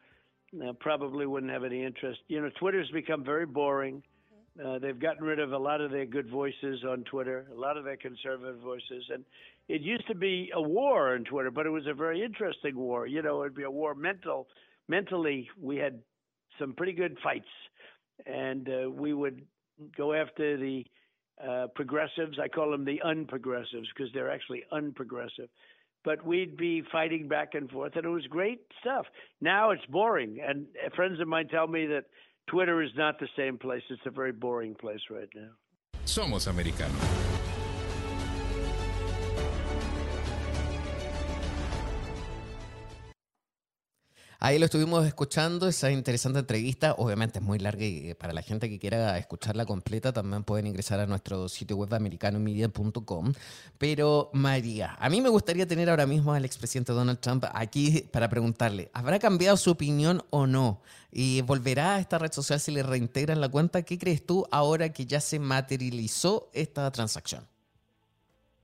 [0.61, 2.19] I probably wouldn't have any interest.
[2.27, 4.03] You know, Twitter's become very boring.
[4.59, 7.77] Uh, they've gotten rid of a lot of their good voices on Twitter, a lot
[7.77, 9.23] of their conservative voices, and
[9.69, 13.07] it used to be a war on Twitter, but it was a very interesting war.
[13.07, 14.47] You know, it'd be a war mental.
[14.89, 16.01] Mentally, we had
[16.59, 17.47] some pretty good fights,
[18.25, 19.41] and uh, we would
[19.97, 20.85] go after the
[21.47, 22.37] uh, progressives.
[22.37, 25.47] I call them the unprogressives because they're actually unprogressive.
[26.03, 29.05] but we'd be fighting back and forth, and it was great stuff.
[29.39, 32.05] Now it's boring, and friends of mine tell me that
[32.47, 33.83] Twitter is not the same place.
[33.89, 35.51] It's a very boring place right now.
[36.05, 37.31] Somos americanos.
[44.43, 46.95] Ahí lo estuvimos escuchando, esa interesante entrevista.
[46.97, 50.65] Obviamente es muy larga y eh, para la gente que quiera escucharla completa también pueden
[50.65, 53.33] ingresar a nuestro sitio web americanomedia.com.
[53.77, 58.29] Pero María, a mí me gustaría tener ahora mismo al expresidente Donald Trump aquí para
[58.29, 60.81] preguntarle, ¿habrá cambiado su opinión o no?
[61.11, 63.83] ¿Y volverá a esta red social si le reintegran la cuenta?
[63.83, 67.43] ¿Qué crees tú ahora que ya se materializó esta transacción?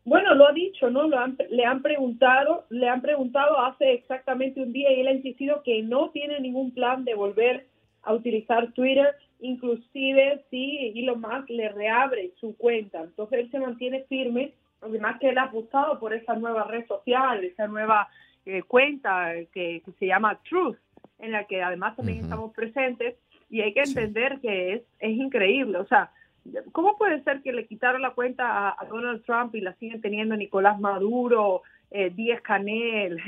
[0.05, 1.05] Bueno, lo ha dicho, ¿no?
[1.05, 1.17] Lo
[1.49, 5.81] le han preguntado, le han preguntado hace exactamente un día y él ha insistido que
[5.81, 7.65] no tiene ningún plan de volver
[8.03, 13.01] a utilizar Twitter, inclusive si Elon Musk le reabre su cuenta.
[13.01, 17.43] Entonces él se mantiene firme, además que él ha apostado por esa nueva red social,
[17.43, 18.07] esa nueva
[18.45, 20.77] eh, cuenta que, se llama Truth,
[21.19, 23.15] en la que además también estamos presentes
[23.49, 26.11] y hay que entender que es, es increíble, o sea,
[26.71, 30.35] ¿Cómo puede ser que le quitaron la cuenta a, Donald Trump y la siguen teniendo
[30.35, 33.19] Nicolás Maduro, eh, Díaz Canel,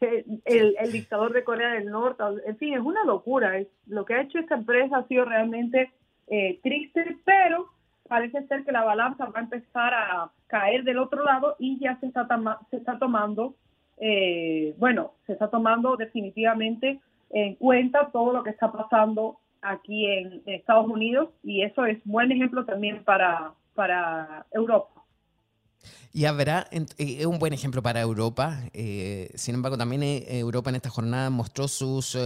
[0.44, 2.22] el, dictador de Corea del Norte?
[2.46, 3.58] En fin, es una locura.
[3.58, 5.92] Es, lo que ha hecho esta empresa ha sido realmente
[6.28, 7.68] eh, triste, pero
[8.08, 11.98] parece ser que la balanza va a empezar a caer del otro lado y ya
[12.00, 12.26] se está,
[12.70, 13.54] se está tomando,
[13.98, 20.42] eh, bueno, se está tomando definitivamente en cuenta todo lo que está pasando aquí en,
[20.46, 25.01] Estados Unidos y eso es buen ejemplo también para, para Europa.
[26.14, 30.68] Y habrá, eh, es un buen ejemplo para Europa, eh, sin embargo también eh, Europa
[30.68, 32.18] en esta jornada mostró sus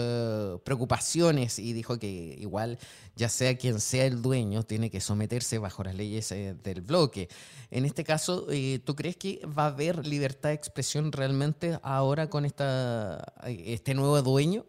[0.65, 2.79] preocupaciones y dijo que igual,
[3.15, 7.29] ya sea quien sea el dueño, tiene que someterse bajo las leyes del bloque.
[7.71, 8.47] En este caso,
[8.85, 14.21] ¿tú crees que va a haber libertad de expresión realmente ahora con esta, este nuevo
[14.23, 14.65] dueño?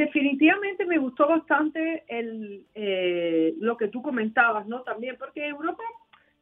[0.00, 4.80] Definitivamente me gustó bastante el, eh, lo que tú comentabas, ¿no?
[4.80, 5.82] También, porque Europa,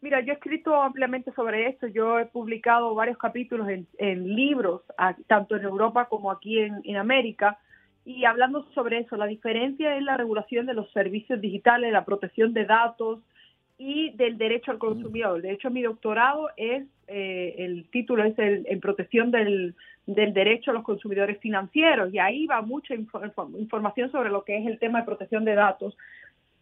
[0.01, 4.83] mira, yo he escrito ampliamente sobre esto, yo he publicado varios capítulos en, libros,
[5.27, 7.59] tanto en Europa como aquí en, en América,
[8.05, 12.55] y hablando sobre eso, la diferencia es la regulación de los servicios digitales, la protección
[12.55, 13.19] de datos,
[13.77, 15.43] y del derecho al consumidor.
[15.43, 19.75] De hecho, mi doctorado es, eh, el título es el, en protección del,
[20.09, 24.67] del, derecho a los consumidores financieros y ahí va mucha información sobre lo que es
[24.67, 25.97] el tema de protección de datos.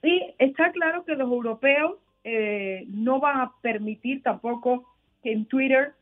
[0.02, 1.94] Y está claro que los europeos
[2.24, 4.84] eh, no van a permitir tampoco
[5.22, 5.92] que en Twitter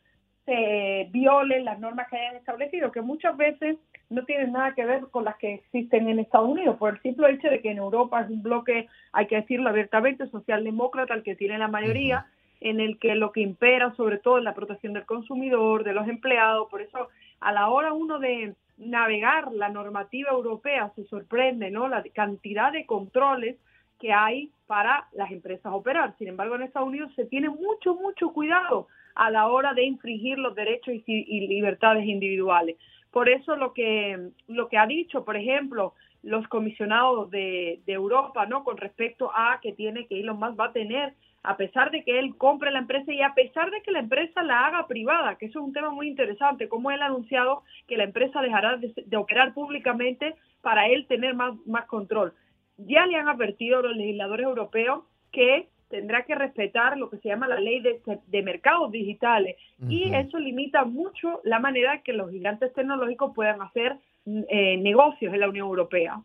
[0.47, 3.77] se violen las normas que hayan establecido, que muchas veces
[4.11, 7.31] no tienen nada que ver con las que existen en Estados Unidos, por el simple
[7.31, 11.37] hecho de que en Europa es un bloque, hay que decirlo abiertamente, socialdemócrata, el que
[11.37, 12.27] tiene la mayoría,
[12.61, 16.09] en el que lo que impera sobre todo es la protección del consumidor, de los
[16.09, 17.09] empleados, por eso
[17.45, 21.89] a la hora uno de navegar la normativa europea se sorprende, ¿no?
[21.89, 23.57] La cantidad de controles
[24.01, 26.15] que hay para las empresas operar.
[26.17, 30.39] Sin embargo, en Estados Unidos se tiene mucho, mucho cuidado a la hora de infringir
[30.39, 32.77] los derechos y, libertades individuales.
[33.11, 35.93] Por eso lo que, lo que ha dicho, por ejemplo,
[36.23, 38.65] los comisionados de, Europa, ¿no?
[38.65, 41.13] Con respecto a que tiene que Elon Musk va a tener,
[41.45, 44.43] a pesar de que él compre la empresa y a pesar de que la empresa
[44.43, 47.97] la haga privada, que eso es un tema muy interesante, como él ha anunciado que
[47.97, 52.33] la empresa dejará de, de operar públicamente para él tener más, más control.
[52.79, 57.47] Ya le han advertido los legisladores europeos que tendrá que respetar lo que se llama
[57.47, 59.57] la ley de, mercados digitales
[59.89, 65.41] y eso limita mucho la manera que los gigantes tecnológicos puedan hacer eh, negocios en
[65.41, 66.21] la Unión Europea.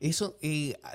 [0.00, 0.36] Eso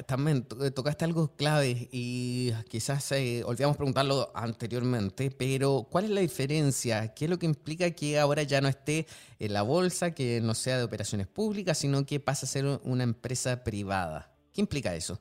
[0.08, 6.22] también eh, tocaste algo clave y quizás eh, olvidamos preguntarlo anteriormente, pero ¿cuál es la
[6.22, 7.14] diferencia?
[7.14, 9.06] ¿Qué es lo que implica que ahora ya no esté
[9.40, 13.04] en la bolsa, que no sea de operaciones públicas, sino que pase a ser una
[13.04, 14.32] empresa privada?
[14.54, 15.20] ¿Qué implica eso?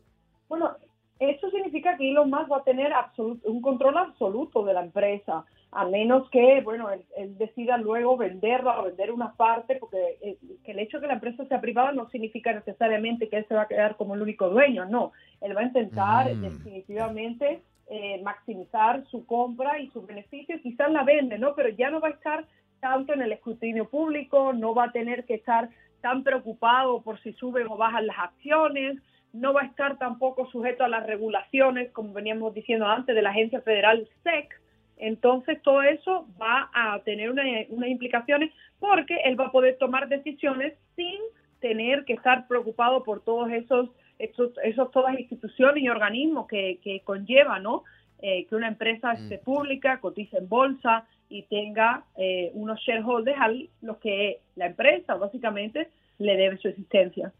[1.96, 5.44] que Elon Musk va a tener un control absoluto de la empresa,
[5.74, 10.38] a menos que, bueno, él, decida luego venderla o vender una parte, porque el, eh,
[10.64, 13.54] que el hecho de que la empresa sea privada no significa necesariamente que él se
[13.54, 15.12] va a quedar como el único dueño, no.
[15.40, 16.42] Él va a intentar mm.
[16.42, 21.54] definitivamente eh, maximizar su compra y sus beneficios, quizás la vende, ¿no?
[21.54, 22.44] Pero ya no va a estar
[22.80, 25.70] tanto en el escrutinio público, no va a tener que estar
[26.02, 28.98] tan preocupado por si suben o bajan las acciones,
[29.32, 33.30] no va a estar tampoco sujeto a las regulaciones, como veníamos diciendo antes, de la
[33.30, 34.61] agencia federal SEC.
[35.02, 40.74] Entonces, todo eso va a tener unas implicaciones porque él va a poder tomar decisiones
[40.94, 41.20] sin
[41.60, 43.90] tener que estar preocupado por todos esos,
[44.20, 47.82] esos, esos todas instituciones y organismos que, que conlleva, ¿no?
[48.20, 49.16] Eh, que una empresa mm.
[49.16, 53.48] esté pública, cotice en bolsa, y tenga eh, unos shareholders a
[53.80, 55.88] los que la empresa básicamente
[56.18, 57.32] le debe su existencia.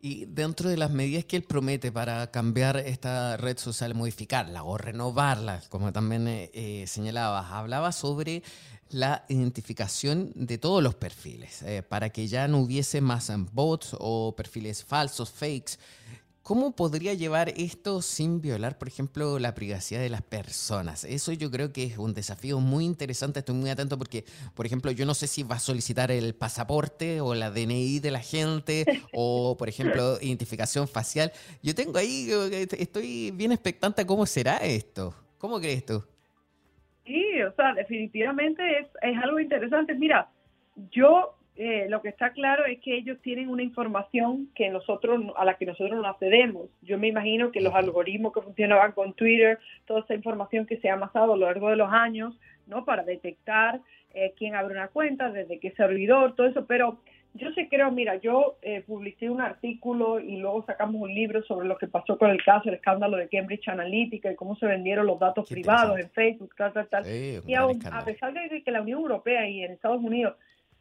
[0.00, 4.78] Y dentro de las medidas que él promete para cambiar esta red social, modificarla o
[4.78, 8.44] renovarla, como también eh, eh señalabas, hablaba sobre
[8.90, 14.34] la identificación de todos los perfiles, eh, para que ya no hubiese más bots o
[14.36, 15.78] perfiles falsos, fakes.
[16.48, 21.04] ¿Cómo podría llevar esto sin violar, por ejemplo, la privacidad de las personas?
[21.04, 23.40] Eso yo creo que es un desafío muy interesante.
[23.40, 24.24] Estoy muy atento porque,
[24.56, 28.10] por ejemplo, yo no sé si va a solicitar el pasaporte o la DNI de
[28.10, 31.32] la gente o, por ejemplo, identificación facial.
[31.62, 32.30] Yo tengo ahí,
[32.78, 35.14] estoy bien expectante a cómo será esto.
[35.36, 36.02] ¿Cómo crees tú?
[37.04, 39.94] Sí, o sea, definitivamente es, es algo interesante.
[39.94, 40.30] Mira,
[40.92, 45.44] yo eh, lo que está claro es que ellos tienen una información que nosotros a
[45.44, 46.70] la que nosotros no accedemos.
[46.82, 50.88] Yo me imagino que los algoritmos que funcionaban con Twitter, toda esa información que se
[50.88, 52.38] ha amasado a lo largo de los años,
[52.68, 52.84] ¿no?
[52.84, 53.80] Para detectar
[54.14, 56.64] eh, quién abre una cuenta, desde qué servidor, todo eso.
[56.66, 57.00] Pero
[57.34, 61.66] yo sí creo, mira, yo eh, publiqué un artículo y luego sacamos un libro sobre
[61.66, 65.06] lo que pasó con el caso, el escándalo de Cambridge Analytica y cómo se vendieron
[65.06, 67.04] los datos privados en Facebook, tal, tal, tal.
[67.04, 70.36] y aún, a pesar de que la Unión Europea y en Estados Unidos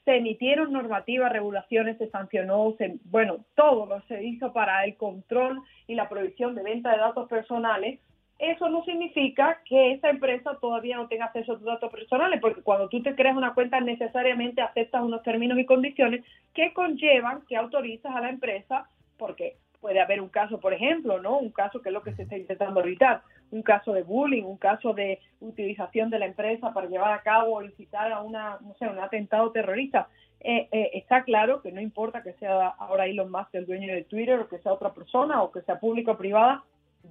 [0.07, 5.61] se emitieron normativas, regulaciones, se sancionó, se, bueno, todo lo se hizo para el control
[5.85, 7.99] y la prohibición de venta de datos personales.
[8.39, 12.61] Eso no significa que esa empresa todavía no tenga acceso a tus datos personales, porque
[12.61, 17.57] cuando tú te creas una cuenta necesariamente aceptas unos términos y condiciones que conllevan que
[17.57, 21.37] autorizas a la empresa, porque puede haber un caso, por ejemplo, ¿no?
[21.37, 24.57] Un caso que es lo que se está intentando evitar, un caso de bullying, un
[24.57, 28.73] caso de utilización de la empresa para llevar a cabo o incitar a una, no
[28.75, 30.07] sé, un atentado terrorista.
[30.39, 34.03] Eh, eh, está claro que no importa que sea ahora Elon Musk el dueño de
[34.03, 36.63] Twitter o que sea otra persona o que sea público o privada,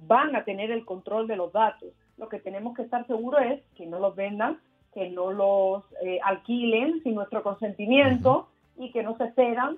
[0.05, 1.89] van a tener el control de los datos.
[2.17, 4.59] Lo que tenemos que estar seguros es que no los vendan,
[4.93, 9.77] que no los eh, alquilen sin nuestro consentimiento y que no se cedan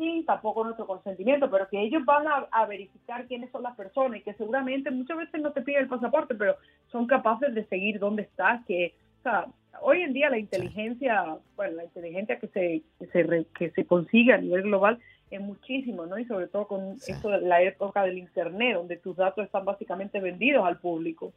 [0.00, 4.22] sin tampoco nuestro consentimiento, pero que ellos van a, verificar quiénes son las personas y
[4.22, 6.56] que seguramente muchas veces no te piden el pasaporte, pero
[6.90, 9.46] son capaces de seguir dónde estás, que, o sea,
[9.82, 14.32] hoy en día la inteligencia, bueno, la inteligencia que se, que se, que se consigue
[14.32, 14.98] a nivel global
[15.30, 16.18] es muchísimo, ¿no?
[16.18, 20.18] Y sobre todo con esto de la época del Internet, donde tus datos están básicamente
[20.18, 21.34] vendidos al público.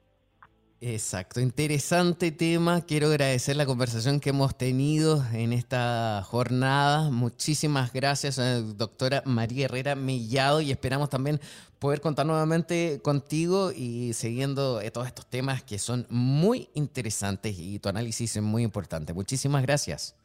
[0.85, 2.81] Exacto, interesante tema.
[2.81, 7.09] Quiero agradecer la conversación que hemos tenido en esta jornada.
[7.09, 11.39] Muchísimas gracias, eh, doctora María Herrera Mellado, y esperamos también
[11.79, 17.79] poder contar nuevamente contigo y siguiendo eh, todos estos temas que son muy interesantes y
[17.79, 19.13] tu análisis es muy importante.
[19.13, 20.19] Muchísimas gracias.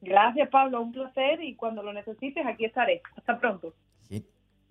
[0.00, 0.80] Gracias, Pablo.
[0.80, 3.02] Un placer y cuando lo necesites, aquí estaré.
[3.16, 3.74] Hasta pronto.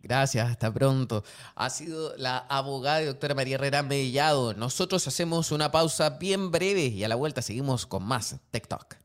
[0.01, 1.23] Gracias, hasta pronto.
[1.55, 4.53] Ha sido la abogada y doctora María Herrera Mellado.
[4.53, 8.95] Nosotros hacemos una pausa bien breve y a la vuelta seguimos con más TikTok.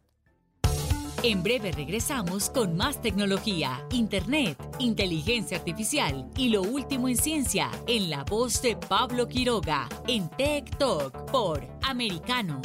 [1.25, 8.11] En breve regresamos con más tecnología, internet, inteligencia artificial y lo último en ciencia en
[8.11, 12.61] la voz de Pablo Quiroga en Tech Talk por Americano.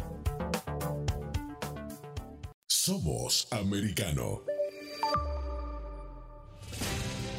[2.68, 4.42] Somos Americano.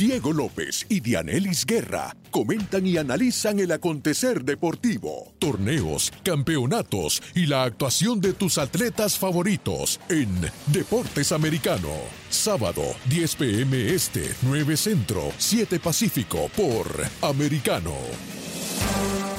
[0.00, 7.64] Diego López y Dianelis Guerra comentan y analizan el acontecer deportivo, torneos, campeonatos y la
[7.64, 10.30] actuación de tus atletas favoritos en
[10.68, 11.90] Deportes Americano.
[12.30, 16.86] Sábado, 10 pm este, 9 centro, 7 pacífico por
[17.20, 17.92] Americano.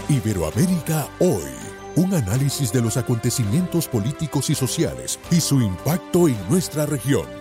[0.10, 1.50] Iberoamérica hoy.
[1.96, 7.41] Un análisis de los acontecimientos políticos y sociales y su impacto en nuestra región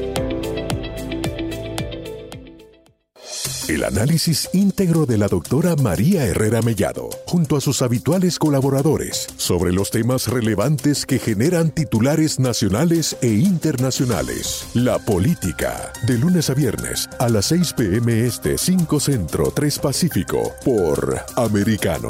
[3.71, 9.71] El análisis íntegro de la doctora María Herrera Mellado, junto a sus habituales colaboradores, sobre
[9.71, 14.67] los temas relevantes que generan titulares nacionales e internacionales.
[14.73, 20.51] La política, de lunes a viernes, a las 6 pm este 5 Centro 3 Pacífico,
[20.65, 22.09] por Americano.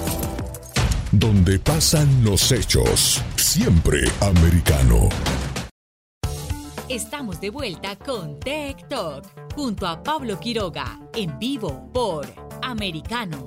[1.11, 3.21] donde pasan los hechos.
[3.35, 5.09] Siempre americano.
[6.89, 12.27] Estamos de vuelta con Tech Talk junto a Pablo Quiroga en vivo por
[12.61, 13.45] Americano.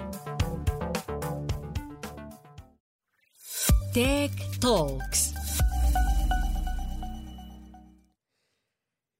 [3.92, 5.33] Tech Talks.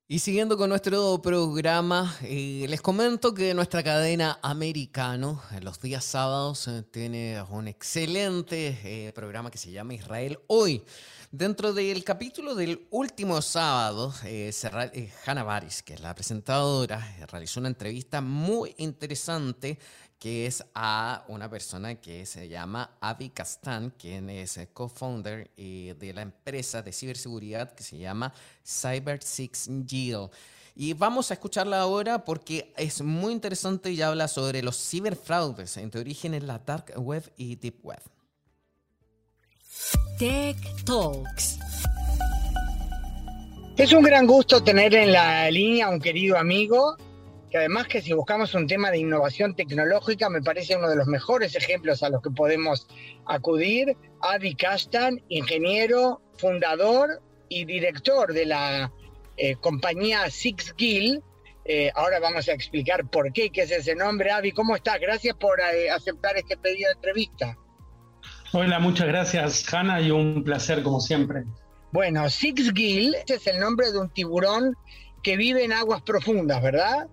[0.07, 6.05] Y siguiendo con nuestro programa, eh, les comento que nuestra cadena Americano, en los días
[6.05, 10.85] sábados, eh, tiene un excelente eh, programa que se llama Israel Hoy.
[11.31, 14.13] Dentro del capítulo del último sábado,
[15.25, 19.79] Hannah Baris, que es la presentadora, realizó una entrevista muy interesante
[20.19, 26.13] que es a una persona que se llama Avi Castan, quien es co-founder eh, de
[26.13, 28.33] la empresa de ciberseguridad que se llama
[28.65, 30.31] Cyber Six Yield.
[30.77, 36.01] Y vamos a escucharla ahora porque es muy interesante y habla sobre los ciberfraudes entre
[36.01, 38.03] origen en la dark web y deep web.
[40.19, 41.59] Tech Talks.
[43.77, 46.97] Es un gran gusto tener en la línea a un querido amigo
[47.55, 51.07] que además que si buscamos un tema de innovación tecnológica, me parece uno de los
[51.07, 52.89] mejores ejemplos a los que podemos
[53.27, 53.97] acudir.
[54.23, 58.93] Adi Castan, ingeniero, fundador y director de la
[59.37, 61.23] eh, compañía Six Gill.
[61.65, 64.33] Eh, ahora vamos a explicar por qué, qué es ese nombre.
[64.33, 64.99] Avi, ¿cómo estás?
[65.01, 67.57] Gracias por eh, aceptar este pedido de entrevista.
[68.53, 71.45] Hola, muchas gracias, Hanna, y un placer como siempre.
[71.93, 74.75] Bueno, Six Gill es el nombre de un tiburón
[75.23, 77.07] que vive en aguas profundas, ¿verdad?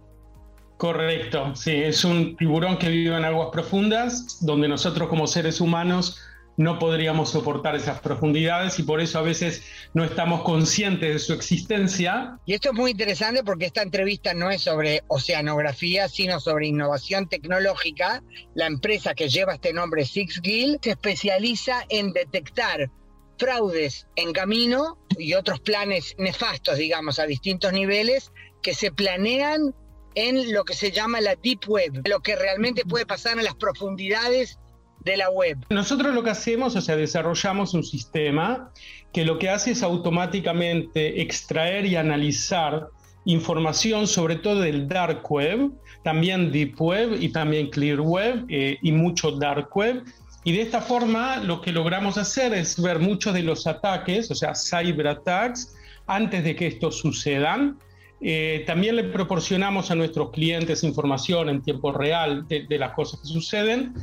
[0.82, 6.20] Correcto, sí, es un tiburón que vive en aguas profundas, donde nosotros como seres humanos
[6.58, 9.62] no podríamos soportar esas profundidades y por eso a veces
[9.94, 12.40] no estamos conscientes de su existencia.
[12.48, 17.30] Y esto es muy interesante porque esta entrevista no es sobre oceanografía, sino sobre innovación
[17.30, 18.24] tecnológica.
[18.56, 22.90] La empresa que lleva este nombre, Six Gill, se especializa en detectar
[23.38, 28.32] fraudes en camino y otros planes nefastos, digamos, a distintos niveles
[28.64, 29.76] que se planean
[30.16, 33.56] en lo que se llama la deep web, lo que realmente puede pasar en las
[33.56, 34.60] profundidades
[35.04, 35.58] de la web.
[35.70, 38.72] Nosotros lo que hacemos, o sea, desarrollamos un sistema
[39.14, 42.90] que lo que hace es automáticamente extraer y analizar
[43.26, 45.72] información sobre todo del dark web,
[46.04, 50.04] también deep web y también clear web eh, y mucho dark web.
[50.44, 54.36] Y de esta forma lo que logramos hacer es ver muchos de los ataques, o
[54.36, 55.76] sea, cyber attacks,
[56.08, 57.78] antes de que estos sucedan
[58.22, 63.28] eh, también le proporcionamos a nuestros clientes información en tiempo real de, las cosas que
[63.28, 63.96] suceden.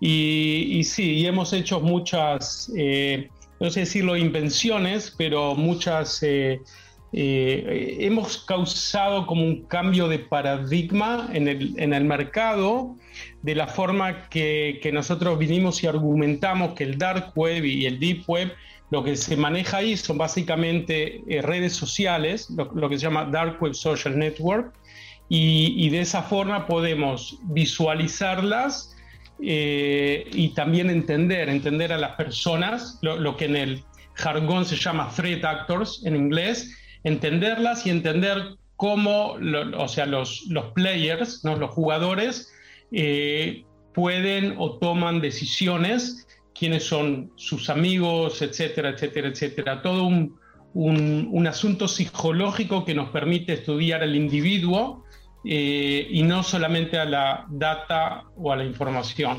[0.00, 3.28] Y, sí, hemos hecho muchas, eh,
[3.60, 6.60] no sé decirlo invenciones, pero muchas, eh,
[7.12, 12.96] hemos causado como un cambio de paradigma en el, en el mercado,
[13.42, 17.98] de la forma que, que nosotros vinimos y argumentamos que el dark web y el
[17.98, 18.52] deep web
[18.90, 23.60] lo que se maneja ahí son básicamente eh, redes sociales, lo, que se llama Dark
[23.60, 24.72] Web Social Network,
[25.28, 28.96] y, de esa forma podemos visualizarlas
[29.42, 33.84] eh, y también entender, entender a las personas, lo, que en el
[34.14, 39.36] jargón se llama threat actors en inglés, entenderlas y entender cómo,
[39.76, 41.56] o sea, los, players, ¿no?
[41.56, 42.52] los jugadores,
[42.92, 43.64] eh,
[43.94, 46.25] pueden o toman decisiones
[46.58, 49.82] quiénes son sus amigos, etcétera, etcétera, etcétera.
[49.82, 50.38] Todo un,
[50.74, 55.04] un, asunto psicológico que nos permite estudiar al individuo
[55.44, 59.38] eh, y no solamente a la data o a la información.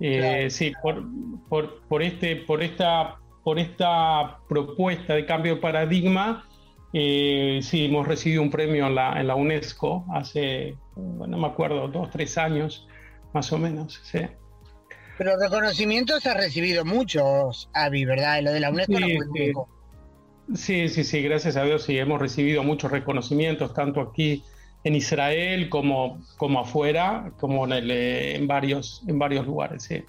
[0.00, 1.04] Eh, sí, por,
[1.48, 6.48] por, por, este, por, esta, por esta propuesta de cambio de paradigma,
[6.92, 11.88] eh, sí, hemos recibido un premio en la, en la UNESCO hace, no me acuerdo,
[11.88, 12.86] dos, tres años,
[13.32, 14.00] más o menos.
[14.02, 14.18] Sí.
[15.22, 18.42] Pero reconocimientos ha recibido muchos, Avi, ¿verdad?
[18.42, 19.52] Lo de la UNESCO sí, sí.
[20.56, 24.42] sí, sí, sí, gracias a Dios sí, hemos recibido muchos reconocimientos, tanto aquí
[24.82, 29.84] en Israel como, como afuera, como en, en, varios, en varios lugares.
[29.84, 30.02] Sí.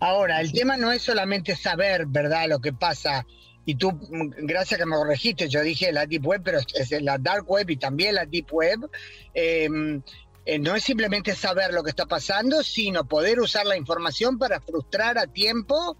[0.00, 3.24] Ahora, el tema no es solamente saber, ¿verdad?, lo que pasa.
[3.64, 3.96] Y tú,
[4.38, 7.76] gracias que me corregiste, yo dije la Deep Web, pero es la Dark Web y
[7.76, 8.90] también la Deep Web.
[9.34, 10.02] Em,
[10.44, 14.60] eh, no es simplemente saber lo que está pasando, sino poder usar la información para
[14.60, 15.96] frustrar a tiempo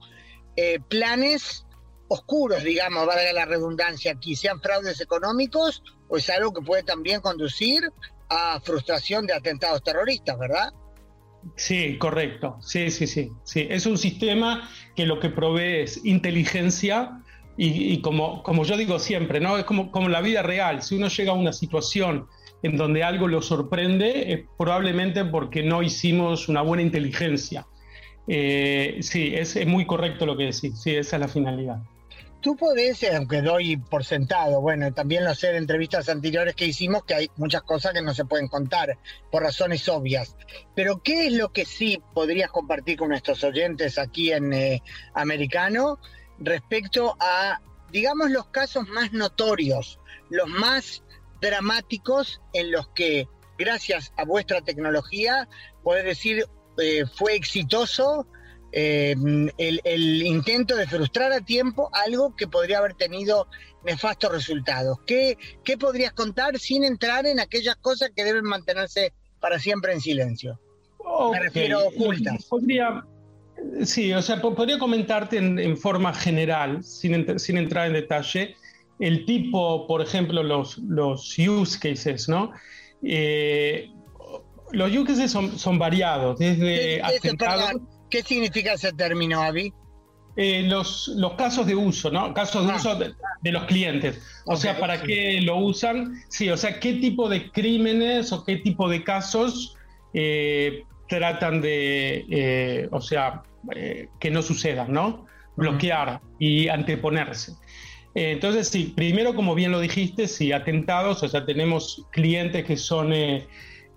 [0.57, 1.65] eh, planes
[2.09, 7.21] oscuros, digamos, valga la redundancia aquí, sean fraudes económicos o es algo que puede también
[7.21, 7.91] conducir
[8.29, 10.73] a frustración de atentados terroristas, ¿verdad?
[11.57, 12.59] Sí, correcto.
[12.61, 13.31] Sí, sí, sí.
[13.45, 13.67] sí.
[13.71, 17.23] Es un sistema que lo que provee es inteligencia
[17.57, 19.59] y, como, como yo digo siempre, ¿no?
[19.59, 20.83] Es como, como la vida real.
[20.83, 22.27] Si uno llega a una situación
[22.63, 27.67] en donde algo lo sorprende, es probablemente porque no hicimos una buena inteligencia.
[28.29, 30.81] Eh, sí, es, es, muy correcto lo que decís.
[30.81, 31.83] Sí, esa es la finalidad
[32.43, 36.67] tú podés, eh, aunque doy por sentado, bueno, también lo sé de entrevistas anteriores que
[36.67, 38.99] hicimos, que hay muchas cosas que no se pueden contar
[39.31, 40.37] por razones obvias.
[40.75, 44.83] Pero, ¿qué es lo que sí podrías compartir con nuestros oyentes aquí en eh,
[45.15, 45.99] Americano
[46.39, 47.61] respecto a,
[47.91, 51.03] digamos, los casos más notorios, los más
[51.43, 53.29] dramáticos en los que,
[53.59, 55.49] gracias a vuestra tecnología,
[55.83, 56.47] podés decir,
[56.79, 58.27] eh, fue exitoso?
[58.75, 59.15] Eh,
[59.59, 63.47] el, intento de frustrar a tiempo algo que podría haber tenido
[63.85, 64.99] nefastos resultados.
[65.07, 70.01] ¿Qué, ¿Qué podrías contar sin entrar en aquellas cosas que deben mantenerse para siempre en
[70.01, 70.59] silencio?
[71.33, 72.47] Me refiero ocultas.
[72.47, 73.05] Podría,
[73.85, 78.57] sí, o sea, podría comentarte en, forma general, sin, sin, entrar en detalle,
[78.99, 82.53] el tipo, por ejemplo, los, los use cases, ¿no?
[83.03, 83.91] Eh,
[84.73, 87.73] los use cases son, son variados, desde atentados...
[88.11, 89.73] ¿Qué significa ese término, Avi?
[90.37, 92.33] Eh, los, los casos de uso, ¿no?
[92.33, 92.77] Casos de ah.
[92.77, 94.23] uso de, los clientes.
[94.47, 96.15] O sea, ¿para qué lo usan?
[96.29, 99.77] Sí, o sea, ¿qué tipo de crímenes o qué tipo de casos
[100.15, 103.43] eh, tratan de, eh, o sea,
[104.19, 105.27] que no sucedan, ¿no?
[105.57, 107.53] Bloquear y anteponerse.
[108.15, 113.13] Entonces, sí, primero, como bien lo dijiste, sí, atentados, o sea, tenemos clientes que son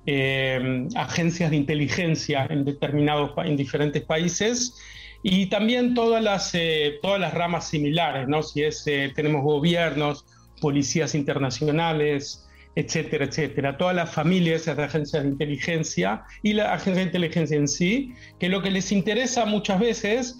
[0.07, 4.76] eh, agencias de inteligencia en determinados en diferentes países
[5.24, 10.24] y también todas las eh, todas las ramas similares no si es eh, tenemos gobiernos
[10.61, 12.44] policías internacionales
[12.76, 17.67] etcétera etcétera todas las familias de agencias de inteligencia y la agencia de inteligencia en
[17.67, 20.38] sí que lo que les interesa muchas veces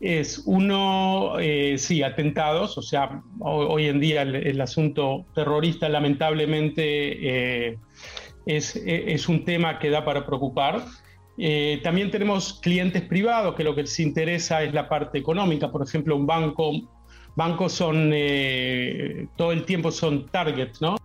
[0.00, 1.34] es uno
[1.76, 7.78] sí atentados o sea hoy, en día el, asunto terrorista lamentablemente
[8.46, 10.84] es, un tema que da para preocupar.
[11.38, 15.70] Eh, también tenemos clientes privados que lo que les interesa es la parte económica.
[15.70, 16.72] Por ejemplo, un banco,
[17.34, 20.96] bancos son, eh, todo el tiempo son targets, ¿no?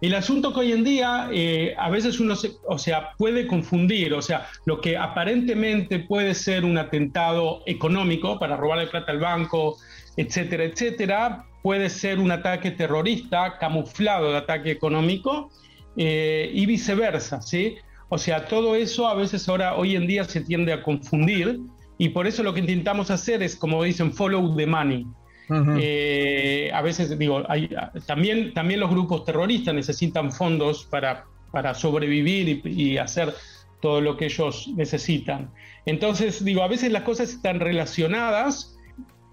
[0.00, 4.12] El asunto que hoy en día eh, a veces uno se, o sea, puede confundir,
[4.12, 9.78] o sea, lo que aparentemente puede ser un atentado económico para robarle plata al banco,
[10.16, 15.50] etcétera, etcétera, puede ser un ataque terrorista camuflado de ataque económico
[15.96, 17.76] eh, y viceversa, ¿sí?
[18.08, 21.60] O sea, todo eso a veces ahora, hoy en día se tiende a confundir
[21.98, 25.06] y por eso lo que intentamos hacer es, como dicen, follow the money.
[25.48, 27.44] Eh, a veces, digo,
[28.06, 33.32] también, también los grupos terroristas necesitan fondos para, para sobrevivir y, hacer
[33.80, 35.52] todo lo que ellos necesitan.
[35.84, 38.76] Entonces, digo, a veces las cosas están relacionadas,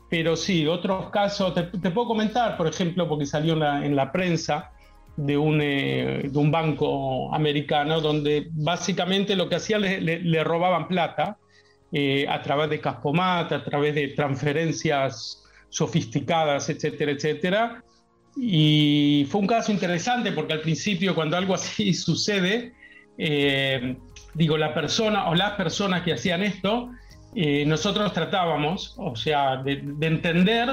[0.10, 4.74] pero sí, otros casos, te, puedo comentar, por ejemplo, porque salió en la prensa,
[5.16, 11.38] de un, eh, de un banco americano donde básicamente lo que hacían le, robaban plata
[11.92, 15.44] eh, a través de Caspomat, a través de transferencias
[15.74, 17.84] sofisticadas, etcétera, etcétera.
[18.38, 22.74] Y fue un caso interesante porque al principio cuando algo así sucede,
[23.18, 23.96] eh,
[24.34, 26.90] digo, la persona o las personas que hacían esto,
[27.66, 30.70] nosotros tratábamos, o sea, de, de entender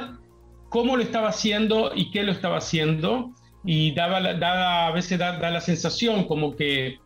[0.69, 3.33] cómo lo estaba haciendo y qué lo estaba haciendo
[3.65, 6.99] y daba, daba a veces da, la sensación como que,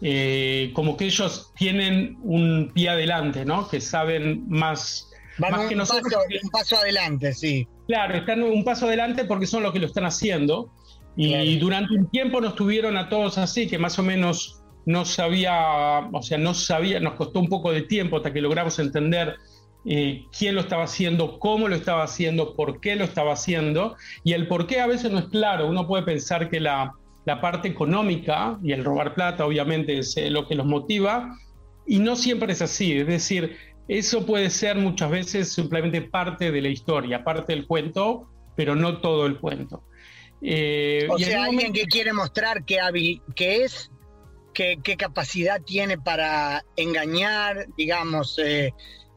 [0.00, 3.68] eh, como que ellos tienen un pie adelante, ¿no?
[3.68, 5.07] Que saben más,
[5.38, 6.14] más que nosotros.
[6.42, 7.66] un paso adelante, sí.
[7.86, 10.70] Claro, están un paso adelante porque son los que lo están haciendo.
[11.16, 16.08] Y durante un tiempo nos tuvieron a todos así, que más o menos no sabía,
[16.12, 19.36] o sea, no sabía, nos costó un poco de tiempo hasta que logramos entender
[19.84, 23.96] eh, quién lo estaba haciendo, cómo lo estaba haciendo, por qué lo estaba haciendo.
[24.24, 25.68] Y el por qué a veces no es claro.
[25.68, 26.94] Uno puede pensar que la,
[27.42, 31.36] parte económica y el robar plata obviamente es eh, lo que los motiva.
[31.86, 32.98] Y no siempre es así.
[32.98, 33.56] Es decir,
[33.88, 38.98] eso puede ser muchas veces simplemente parte de la historia, parte del cuento, pero no
[38.98, 39.82] todo el cuento.
[40.42, 42.78] Eh, o sea, alguien que quiere mostrar qué,
[43.34, 43.90] qué es,
[44.52, 48.72] qué, qué, capacidad tiene para engañar, digamos, eh,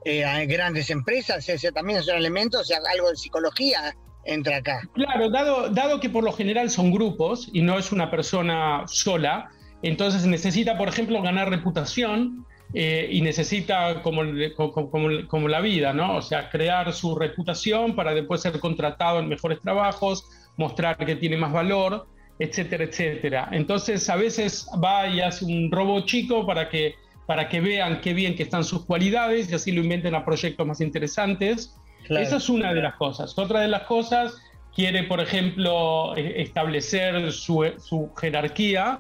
[0.06, 4.58] eh, a grandes empresas, ese también es un elemento, o sea, algo de psicología entra
[4.58, 4.90] acá.
[4.94, 9.52] Claro, dado, dado que por lo general son grupos y no es una persona sola,
[9.84, 14.22] entonces necesita, por ejemplo, ganar reputación eh, y necesita, como,
[14.56, 16.18] como, como, la vida, ¿no?
[16.18, 21.36] O sea, crear su reputación para después ser contratado en mejores trabajos, mostrar que tiene
[21.36, 22.08] más valor,
[22.40, 23.50] etcétera, etcétera.
[23.52, 26.96] Entonces, a veces va y hace un robo chico para que,
[27.26, 30.66] para que vean qué bien que están sus cualidades y así lo inventen a proyectos
[30.66, 31.76] más interesantes.
[32.10, 33.38] Esa es una de las cosas.
[33.38, 34.42] Otra de las cosas
[34.74, 38.98] quiere, por ejemplo, e-, establecer su, su jerarquía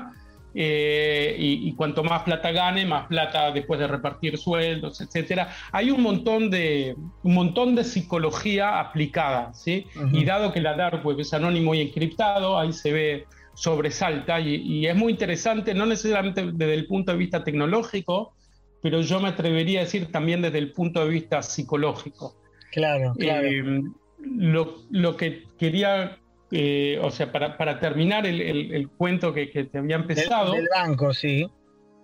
[0.53, 5.49] eh, y, cuanto más plata gane, más plata después de repartir sueldos, etcétera.
[5.71, 9.85] Hay un montón de, un montón de psicología aplicada, ¿sí?
[10.11, 14.55] Y dado que la dark web es anónimo y encriptado, ahí se ve sobresalta y,
[14.55, 18.33] y, es muy interesante, no necesariamente desde el punto de vista tecnológico,
[18.81, 22.35] pero yo me atrevería a decir también desde el punto de vista psicológico.
[22.71, 23.47] Claro, claro.
[23.47, 23.83] Eh,
[24.23, 26.17] lo, lo, que quería
[26.51, 30.53] eh, o sea, para, para terminar el, el, cuento que, que, te había empezado.
[30.53, 31.49] Del, banco, sí.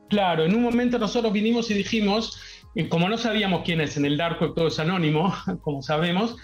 [0.09, 2.41] Claro, en un momento nosotros vinimos y dijimos,
[2.75, 6.37] eh, como no sabíamos quién es en el dark web, todo es anónimo, como sabemos,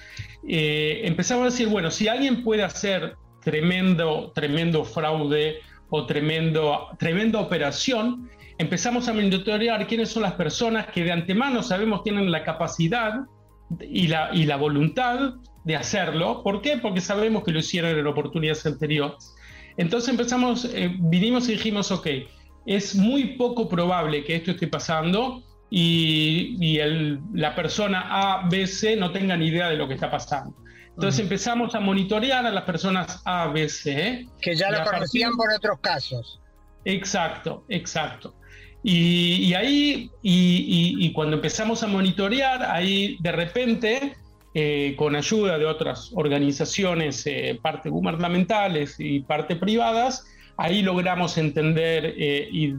[0.47, 7.39] eh, empezamos a decir, bueno, si alguien puede hacer tremendo, tremendo fraude o tremendo, tremenda
[7.39, 13.21] operación, empezamos a monitorear quiénes son las personas que de antemano sabemos tienen la capacidad
[13.79, 16.43] y la, y la voluntad de hacerlo.
[16.43, 16.77] ¿Por qué?
[16.77, 19.33] Porque sabemos que lo hicieron en oportunidades anteriores.
[19.77, 22.07] Entonces empezamos, eh, vinimos y dijimos, ok,
[22.65, 28.95] es muy poco probable que esto esté pasando y, el, la persona A, B, C
[28.95, 30.55] no tenga ni idea de lo que está pasando.
[30.89, 34.27] Entonces empezamos a monitorear a las personas A, B, C.
[34.39, 36.39] Que ya lo conocían por otros casos.
[36.85, 38.35] Exacto, exacto.
[38.83, 44.17] Y, ahí, y, cuando empezamos a monitorear, ahí de repente
[44.55, 50.27] eh, con ayuda de otras organizaciones, eh, parte gubernamentales y parte privadas,
[50.57, 52.75] ahí logramos entender eh, y,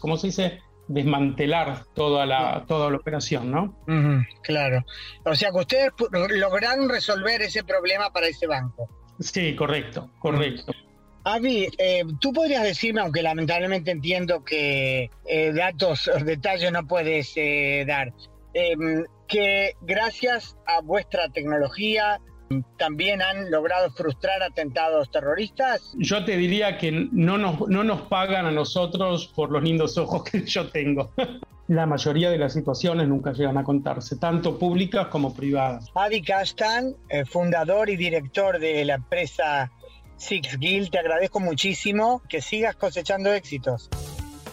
[0.00, 0.60] ¿cómo se dice?
[0.86, 3.74] desmantelar toda la, toda la operación, ¿no?
[4.42, 4.84] claro.
[5.24, 8.86] O sea que ustedes lograron resolver ese problema para ese banco.
[9.18, 10.74] Sí, correcto, correcto.
[11.24, 11.70] Avi,
[12.20, 15.08] tú podrías decirme, aunque lamentablemente entiendo que
[15.54, 17.34] datos o detalles no puedes
[17.86, 18.12] dar,
[18.52, 22.20] em, que gracias a vuestra tecnología
[22.76, 25.94] también han logrado frustrar atentados terroristas?
[25.96, 30.24] Yo te diría que no nos, no nos pagan a nosotros por los lindos ojos
[30.24, 31.10] que yo tengo.
[31.66, 35.86] La mayoría de las situaciones nunca llegan a contarse, tanto públicas como privadas.
[35.94, 39.72] Adi Kastan, eh, fundador y director de la empresa
[40.16, 43.88] Six Guild, te agradezco muchísimo que sigas cosechando éxitos.